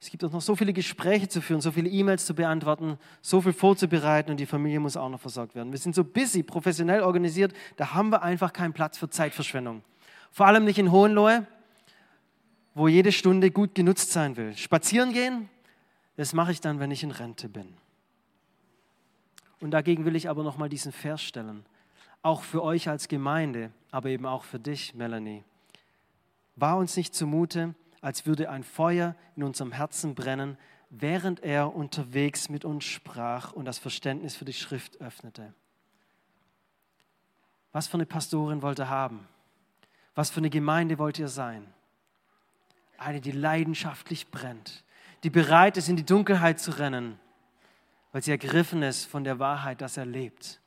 Es 0.00 0.10
gibt 0.10 0.24
auch 0.24 0.32
noch 0.32 0.40
so 0.40 0.56
viele 0.56 0.72
Gespräche 0.72 1.28
zu 1.28 1.40
führen, 1.40 1.60
so 1.60 1.70
viele 1.70 1.88
E-Mails 1.88 2.26
zu 2.26 2.34
beantworten, 2.34 2.98
so 3.20 3.40
viel 3.40 3.52
vorzubereiten 3.52 4.32
und 4.32 4.40
die 4.40 4.46
Familie 4.46 4.80
muss 4.80 4.96
auch 4.96 5.08
noch 5.08 5.20
versorgt 5.20 5.54
werden. 5.54 5.70
Wir 5.70 5.78
sind 5.78 5.94
so 5.94 6.02
busy, 6.02 6.42
professionell 6.42 7.02
organisiert, 7.02 7.52
da 7.76 7.94
haben 7.94 8.10
wir 8.10 8.22
einfach 8.22 8.52
keinen 8.52 8.72
Platz 8.72 8.98
für 8.98 9.08
Zeitverschwendung. 9.08 9.84
Vor 10.32 10.46
allem 10.46 10.64
nicht 10.64 10.78
in 10.78 10.90
Hohenlohe, 10.90 11.46
wo 12.74 12.88
jede 12.88 13.12
Stunde 13.12 13.52
gut 13.52 13.76
genutzt 13.76 14.10
sein 14.10 14.36
will. 14.36 14.56
Spazieren 14.56 15.12
gehen, 15.12 15.48
das 16.16 16.32
mache 16.32 16.50
ich 16.50 16.60
dann, 16.60 16.80
wenn 16.80 16.90
ich 16.90 17.04
in 17.04 17.12
Rente 17.12 17.48
bin. 17.48 17.72
Und 19.60 19.70
dagegen 19.70 20.04
will 20.04 20.16
ich 20.16 20.28
aber 20.28 20.42
nochmal 20.42 20.68
diesen 20.68 20.90
Vers 20.90 21.22
stellen 21.22 21.64
auch 22.22 22.42
für 22.42 22.62
euch 22.62 22.88
als 22.88 23.08
Gemeinde, 23.08 23.72
aber 23.90 24.08
eben 24.08 24.26
auch 24.26 24.44
für 24.44 24.58
dich, 24.58 24.94
Melanie. 24.94 25.44
War 26.56 26.76
uns 26.76 26.96
nicht 26.96 27.14
zumute, 27.14 27.74
als 28.00 28.26
würde 28.26 28.50
ein 28.50 28.64
Feuer 28.64 29.14
in 29.36 29.42
unserem 29.42 29.72
Herzen 29.72 30.14
brennen, 30.14 30.56
während 30.90 31.40
er 31.40 31.74
unterwegs 31.74 32.48
mit 32.48 32.64
uns 32.64 32.84
sprach 32.84 33.52
und 33.52 33.64
das 33.64 33.78
Verständnis 33.78 34.36
für 34.36 34.44
die 34.44 34.52
Schrift 34.52 35.00
öffnete. 35.00 35.54
Was 37.72 37.86
für 37.86 37.94
eine 37.94 38.06
Pastorin 38.06 38.62
wollt 38.62 38.78
ihr 38.78 38.88
haben? 38.88 39.26
Was 40.14 40.30
für 40.30 40.38
eine 40.38 40.50
Gemeinde 40.50 40.98
wollt 40.98 41.18
ihr 41.18 41.28
sein? 41.28 41.66
Eine, 42.98 43.20
die 43.20 43.32
leidenschaftlich 43.32 44.30
brennt, 44.30 44.84
die 45.22 45.30
bereit 45.30 45.76
ist, 45.76 45.88
in 45.88 45.96
die 45.96 46.04
Dunkelheit 46.04 46.60
zu 46.60 46.78
rennen, 46.78 47.18
weil 48.12 48.22
sie 48.22 48.30
ergriffen 48.30 48.82
ist 48.82 49.06
von 49.06 49.24
der 49.24 49.38
Wahrheit, 49.38 49.80
dass 49.80 49.96
er 49.96 50.04
lebt. 50.04 50.61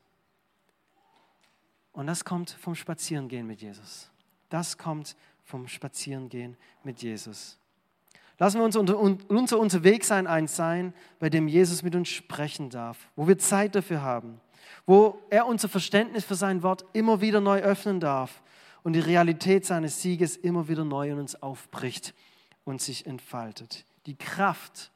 Und 1.96 2.08
das 2.08 2.26
kommt 2.26 2.52
vom 2.52 2.76
Spazierengehen 2.76 3.48
mit 3.48 3.62
Jesus. 3.62 4.12
Das 4.50 4.78
kommt 4.78 5.16
vom 5.46 5.68
Spazierengehen 5.68 6.58
mit 6.84 7.02
Jesus. 7.02 7.58
Lassen 8.38 8.60
wir 8.60 8.66
uns 8.66 8.76
unter, 8.76 9.00
unser 9.00 9.58
Unterwegssein 9.58 10.28
eins 10.28 10.58
sein, 10.58 10.94
bei 11.20 11.30
dem 11.30 11.48
Jesus 11.48 11.84
mit 11.84 11.96
uns 11.96 12.10
sprechen 12.10 12.70
darf, 12.70 12.98
wo 13.16 13.30
wir 13.30 13.38
Zeit 13.38 13.76
dafür 13.76 14.02
haben, 14.02 14.42
wo 14.86 15.22
er 15.30 15.48
unser 15.48 15.70
Verständnis 15.70 16.26
für 16.26 16.36
sein 16.36 16.64
Wort 16.64 16.84
immer 16.92 17.22
wieder 17.22 17.40
neu 17.40 17.62
öffnen 17.62 18.02
darf 18.02 18.44
und 18.84 18.92
die 18.92 19.00
Realität 19.00 19.66
seines 19.66 20.02
Sieges 20.02 20.36
immer 20.36 20.68
wieder 20.68 20.84
neu 20.84 21.10
in 21.12 21.20
uns 21.20 21.42
aufbricht 21.42 22.14
und 22.66 22.82
sich 22.82 23.06
entfaltet. 23.06 23.86
Die 24.06 24.18
Kraft, 24.18 24.92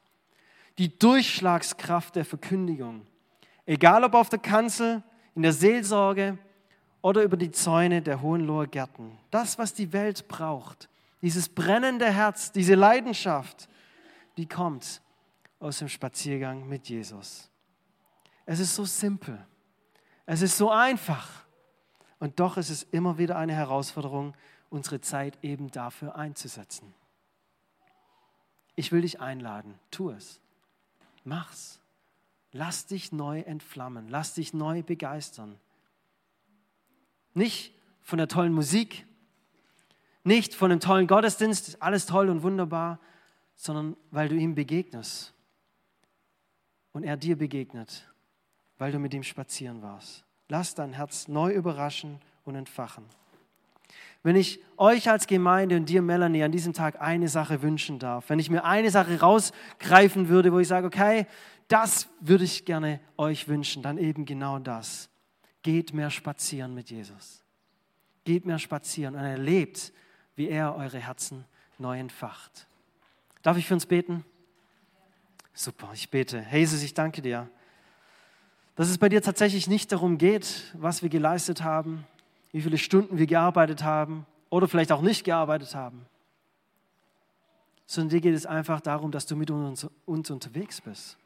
die 0.76 0.98
Durchschlagskraft 0.98 2.14
der 2.14 2.26
Verkündigung, 2.26 3.06
egal 3.64 4.04
ob 4.04 4.12
auf 4.12 4.28
der 4.28 4.38
Kanzel, 4.38 5.02
in 5.34 5.42
der 5.42 5.54
Seelsorge, 5.54 6.36
oder 7.02 7.22
über 7.22 7.36
die 7.36 7.50
Zäune 7.50 8.02
der 8.02 8.20
Hohenloher 8.22 8.66
Gärten. 8.66 9.18
Das, 9.30 9.58
was 9.58 9.74
die 9.74 9.92
Welt 9.92 10.28
braucht, 10.28 10.88
dieses 11.22 11.48
brennende 11.48 12.10
Herz, 12.10 12.52
diese 12.52 12.74
Leidenschaft, 12.74 13.68
die 14.36 14.46
kommt 14.46 15.00
aus 15.58 15.78
dem 15.78 15.88
Spaziergang 15.88 16.68
mit 16.68 16.88
Jesus. 16.88 17.50
Es 18.46 18.58
ist 18.58 18.74
so 18.74 18.84
simpel, 18.84 19.38
es 20.26 20.42
ist 20.42 20.56
so 20.56 20.70
einfach 20.70 21.44
und 22.18 22.40
doch 22.40 22.56
ist 22.56 22.70
es 22.70 22.82
immer 22.84 23.18
wieder 23.18 23.36
eine 23.36 23.54
Herausforderung, 23.54 24.34
unsere 24.70 25.00
Zeit 25.00 25.38
eben 25.42 25.70
dafür 25.70 26.16
einzusetzen. 26.16 26.94
Ich 28.76 28.92
will 28.92 29.02
dich 29.02 29.20
einladen, 29.20 29.78
tu 29.90 30.10
es, 30.10 30.40
mach's. 31.24 31.80
Lass 32.52 32.86
dich 32.86 33.12
neu 33.12 33.40
entflammen, 33.40 34.08
lass 34.08 34.34
dich 34.34 34.52
neu 34.52 34.82
begeistern. 34.82 35.60
Nicht 37.34 37.74
von 38.02 38.18
der 38.18 38.28
tollen 38.28 38.52
Musik, 38.52 39.06
nicht 40.24 40.54
von 40.54 40.70
einem 40.70 40.80
tollen 40.80 41.06
Gottesdienst, 41.06 41.82
alles 41.82 42.06
toll 42.06 42.28
und 42.28 42.42
wunderbar, 42.42 42.98
sondern 43.56 43.96
weil 44.10 44.28
du 44.28 44.36
ihm 44.36 44.54
begegnest 44.54 45.34
und 46.92 47.04
er 47.04 47.16
dir 47.16 47.36
begegnet, 47.36 48.08
weil 48.78 48.92
du 48.92 48.98
mit 48.98 49.14
ihm 49.14 49.22
spazieren 49.22 49.82
warst. 49.82 50.24
Lass 50.48 50.74
dein 50.74 50.92
Herz 50.94 51.28
neu 51.28 51.52
überraschen 51.52 52.18
und 52.44 52.54
entfachen. 52.54 53.04
Wenn 54.22 54.36
ich 54.36 54.60
euch 54.76 55.10
als 55.10 55.26
Gemeinde 55.26 55.76
und 55.76 55.88
dir, 55.88 56.02
Melanie, 56.02 56.42
an 56.42 56.52
diesem 56.52 56.72
Tag 56.72 57.00
eine 57.00 57.28
Sache 57.28 57.62
wünschen 57.62 57.98
darf, 57.98 58.28
wenn 58.28 58.38
ich 58.38 58.50
mir 58.50 58.64
eine 58.64 58.90
Sache 58.90 59.20
rausgreifen 59.20 60.28
würde, 60.28 60.52
wo 60.52 60.58
ich 60.58 60.68
sage, 60.68 60.86
okay, 60.86 61.26
das 61.68 62.08
würde 62.20 62.44
ich 62.44 62.64
gerne 62.64 63.00
euch 63.16 63.46
wünschen, 63.46 63.82
dann 63.82 63.98
eben 63.98 64.24
genau 64.24 64.58
das. 64.58 65.09
Geht 65.62 65.92
mehr 65.92 66.10
spazieren 66.10 66.74
mit 66.74 66.90
Jesus. 66.90 67.42
geht 68.24 68.46
mehr 68.46 68.58
spazieren 68.58 69.14
und 69.14 69.24
erlebt, 69.24 69.92
wie 70.36 70.48
er 70.48 70.76
eure 70.76 70.98
Herzen 70.98 71.44
neu 71.78 71.98
entfacht. 71.98 72.66
Darf 73.42 73.56
ich 73.56 73.66
für 73.66 73.74
uns 73.74 73.86
beten? 73.86 74.24
Super, 75.52 75.90
ich 75.94 76.10
bete. 76.10 76.46
Jesus, 76.52 76.82
ich 76.82 76.94
danke 76.94 77.22
dir, 77.22 77.48
dass 78.76 78.88
es 78.88 78.98
bei 78.98 79.08
dir 79.08 79.20
tatsächlich 79.20 79.66
nicht 79.66 79.90
darum 79.92 80.16
geht, 80.16 80.72
was 80.74 81.02
wir 81.02 81.08
geleistet 81.08 81.62
haben, 81.62 82.06
wie 82.52 82.62
viele 82.62 82.78
Stunden 82.78 83.18
wir 83.18 83.26
gearbeitet 83.26 83.82
haben 83.82 84.26
oder 84.48 84.68
vielleicht 84.68 84.92
auch 84.92 85.02
nicht 85.02 85.24
gearbeitet 85.24 85.74
haben, 85.74 86.06
sondern 87.86 88.10
dir 88.10 88.20
geht 88.20 88.34
es 88.34 88.46
einfach 88.46 88.80
darum, 88.80 89.10
dass 89.10 89.26
du 89.26 89.36
mit 89.36 89.50
uns, 89.50 89.86
uns 90.06 90.30
unterwegs 90.30 90.80
bist. 90.80 91.18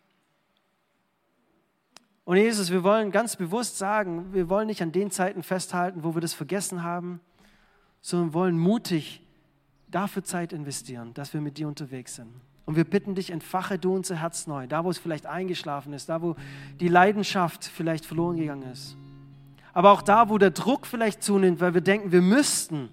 Und 2.25 2.39
Jesus, 2.39 2.71
wir 2.71 2.83
wollen 2.83 3.11
ganz 3.11 3.37
bewusst 3.37 3.77
sagen, 3.77 4.33
wir 4.33 4.49
wollen 4.49 4.67
nicht 4.67 4.83
an 4.83 4.93
den 4.93 5.11
Zeiten 5.11 5.43
festhalten, 5.43 6.05
wo 6.05 6.15
wir 6.15 6.23
das 6.23 6.33
vergessen 6.33 6.83
haben, 6.83 7.21
sondern 8.01 8.33
wollen 8.33 8.59
mutig 8.59 9.21
dafür 9.91 10.25
Zeit 10.25 10.53
investieren, 10.53 11.13
dass 11.15 11.35
wir 11.35 11.41
mit 11.41 11.59
dir 11.59 11.69
unterwegs 11.69 12.17
sind. 12.17 12.29
Und 12.67 12.77
wir 12.77 12.85
bitten 12.85 13.15
dich, 13.15 13.31
entfache 13.31 13.79
du 13.79 13.95
unser 13.95 14.17
Herz 14.17 14.47
neu, 14.47 14.67
da 14.67 14.85
wo 14.85 14.91
es 14.91 14.97
vielleicht 14.97 15.27
eingeschlafen 15.27 15.93
ist, 15.93 16.09
da 16.09 16.23
wo 16.23 16.35
die 16.81 16.89
Leidenschaft 16.89 17.65
vielleicht 17.65 18.07
verloren 18.07 18.37
gegangen 18.37 18.71
ist. 18.73 18.97
Aber 19.75 19.91
auch 19.91 20.01
da, 20.01 20.31
wo 20.31 20.39
der 20.39 20.51
Druck 20.51 20.87
vielleicht 20.87 21.23
zunimmt, 21.23 21.61
weil 21.61 21.75
wir 21.75 21.83
denken, 21.83 22.11
wir 22.11 22.23
müssten, 22.23 22.89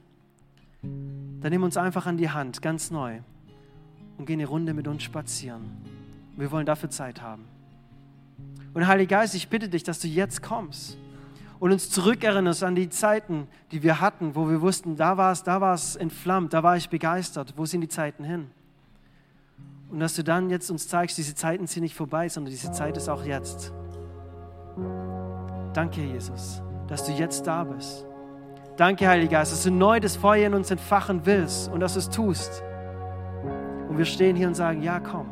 dann 0.81 1.51
nimm 1.51 1.63
uns 1.63 1.77
einfach 1.77 2.05
an 2.05 2.17
die 2.17 2.29
Hand, 2.29 2.61
ganz 2.61 2.91
neu, 2.91 3.19
und 4.17 4.25
geh 4.25 4.33
eine 4.33 4.45
Runde 4.45 4.73
mit 4.73 4.87
uns 4.87 5.03
spazieren. 5.03 5.61
Wir 6.35 6.51
wollen 6.51 6.65
dafür 6.65 6.89
Zeit 6.89 7.21
haben. 7.21 7.45
Und 8.73 8.87
Heiliger 8.87 9.17
Geist, 9.17 9.35
ich 9.35 9.49
bitte 9.49 9.67
dich, 9.67 9.83
dass 9.83 9.99
du 9.99 10.07
jetzt 10.07 10.41
kommst 10.41 10.97
und 11.59 11.71
uns 11.71 11.89
zurückerinnerst 11.89 12.63
an 12.63 12.73
die 12.73 12.89
Zeiten, 12.89 13.47
die 13.71 13.83
wir 13.83 14.01
hatten, 14.01 14.33
wo 14.33 14.49
wir 14.49 14.61
wussten, 14.61 14.95
da 14.95 15.17
war 15.17 15.31
es, 15.31 15.43
da 15.43 15.61
war 15.61 15.75
es 15.75 15.95
entflammt, 15.95 16.53
da 16.53 16.63
war 16.63 16.77
ich 16.77 16.89
begeistert. 16.89 17.53
Wo 17.55 17.65
sind 17.65 17.81
die 17.81 17.87
Zeiten 17.87 18.23
hin? 18.23 18.49
Und 19.91 19.99
dass 19.99 20.15
du 20.15 20.23
dann 20.23 20.49
jetzt 20.49 20.71
uns 20.71 20.87
zeigst, 20.87 21.17
diese 21.17 21.35
Zeiten 21.35 21.67
sind 21.67 21.83
nicht 21.83 21.95
vorbei, 21.95 22.29
sondern 22.29 22.49
diese 22.49 22.71
Zeit 22.71 22.95
ist 22.95 23.09
auch 23.09 23.25
jetzt. 23.25 23.73
Danke, 25.73 26.01
Jesus, 26.01 26.63
dass 26.87 27.05
du 27.05 27.11
jetzt 27.11 27.45
da 27.45 27.65
bist. 27.65 28.05
Danke, 28.77 29.07
Heiliger 29.07 29.39
Geist, 29.39 29.51
dass 29.51 29.63
du 29.63 29.71
neu 29.71 29.99
das 29.99 30.15
Feuer 30.15 30.47
in 30.47 30.53
uns 30.53 30.71
entfachen 30.71 31.25
willst 31.25 31.69
und 31.69 31.81
dass 31.81 31.93
du 31.93 31.99
es 31.99 32.09
tust. 32.09 32.63
Und 33.89 33.97
wir 33.97 34.05
stehen 34.05 34.37
hier 34.37 34.47
und 34.47 34.55
sagen, 34.55 34.81
ja, 34.81 34.99
komm, 34.99 35.27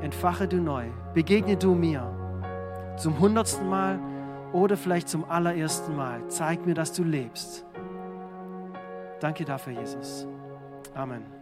entfache 0.00 0.46
du 0.48 0.58
neu, 0.58 0.86
begegne 1.12 1.56
du 1.56 1.74
mir 1.74 2.15
zum 2.96 3.18
hundertsten 3.18 3.68
Mal 3.68 4.00
oder 4.52 4.76
vielleicht 4.76 5.08
zum 5.08 5.24
allerersten 5.24 5.96
Mal. 5.96 6.26
Zeig 6.28 6.66
mir, 6.66 6.74
dass 6.74 6.92
du 6.92 7.04
lebst. 7.04 7.64
Danke 9.20 9.44
dafür, 9.44 9.72
Jesus. 9.72 10.26
Amen. 10.94 11.35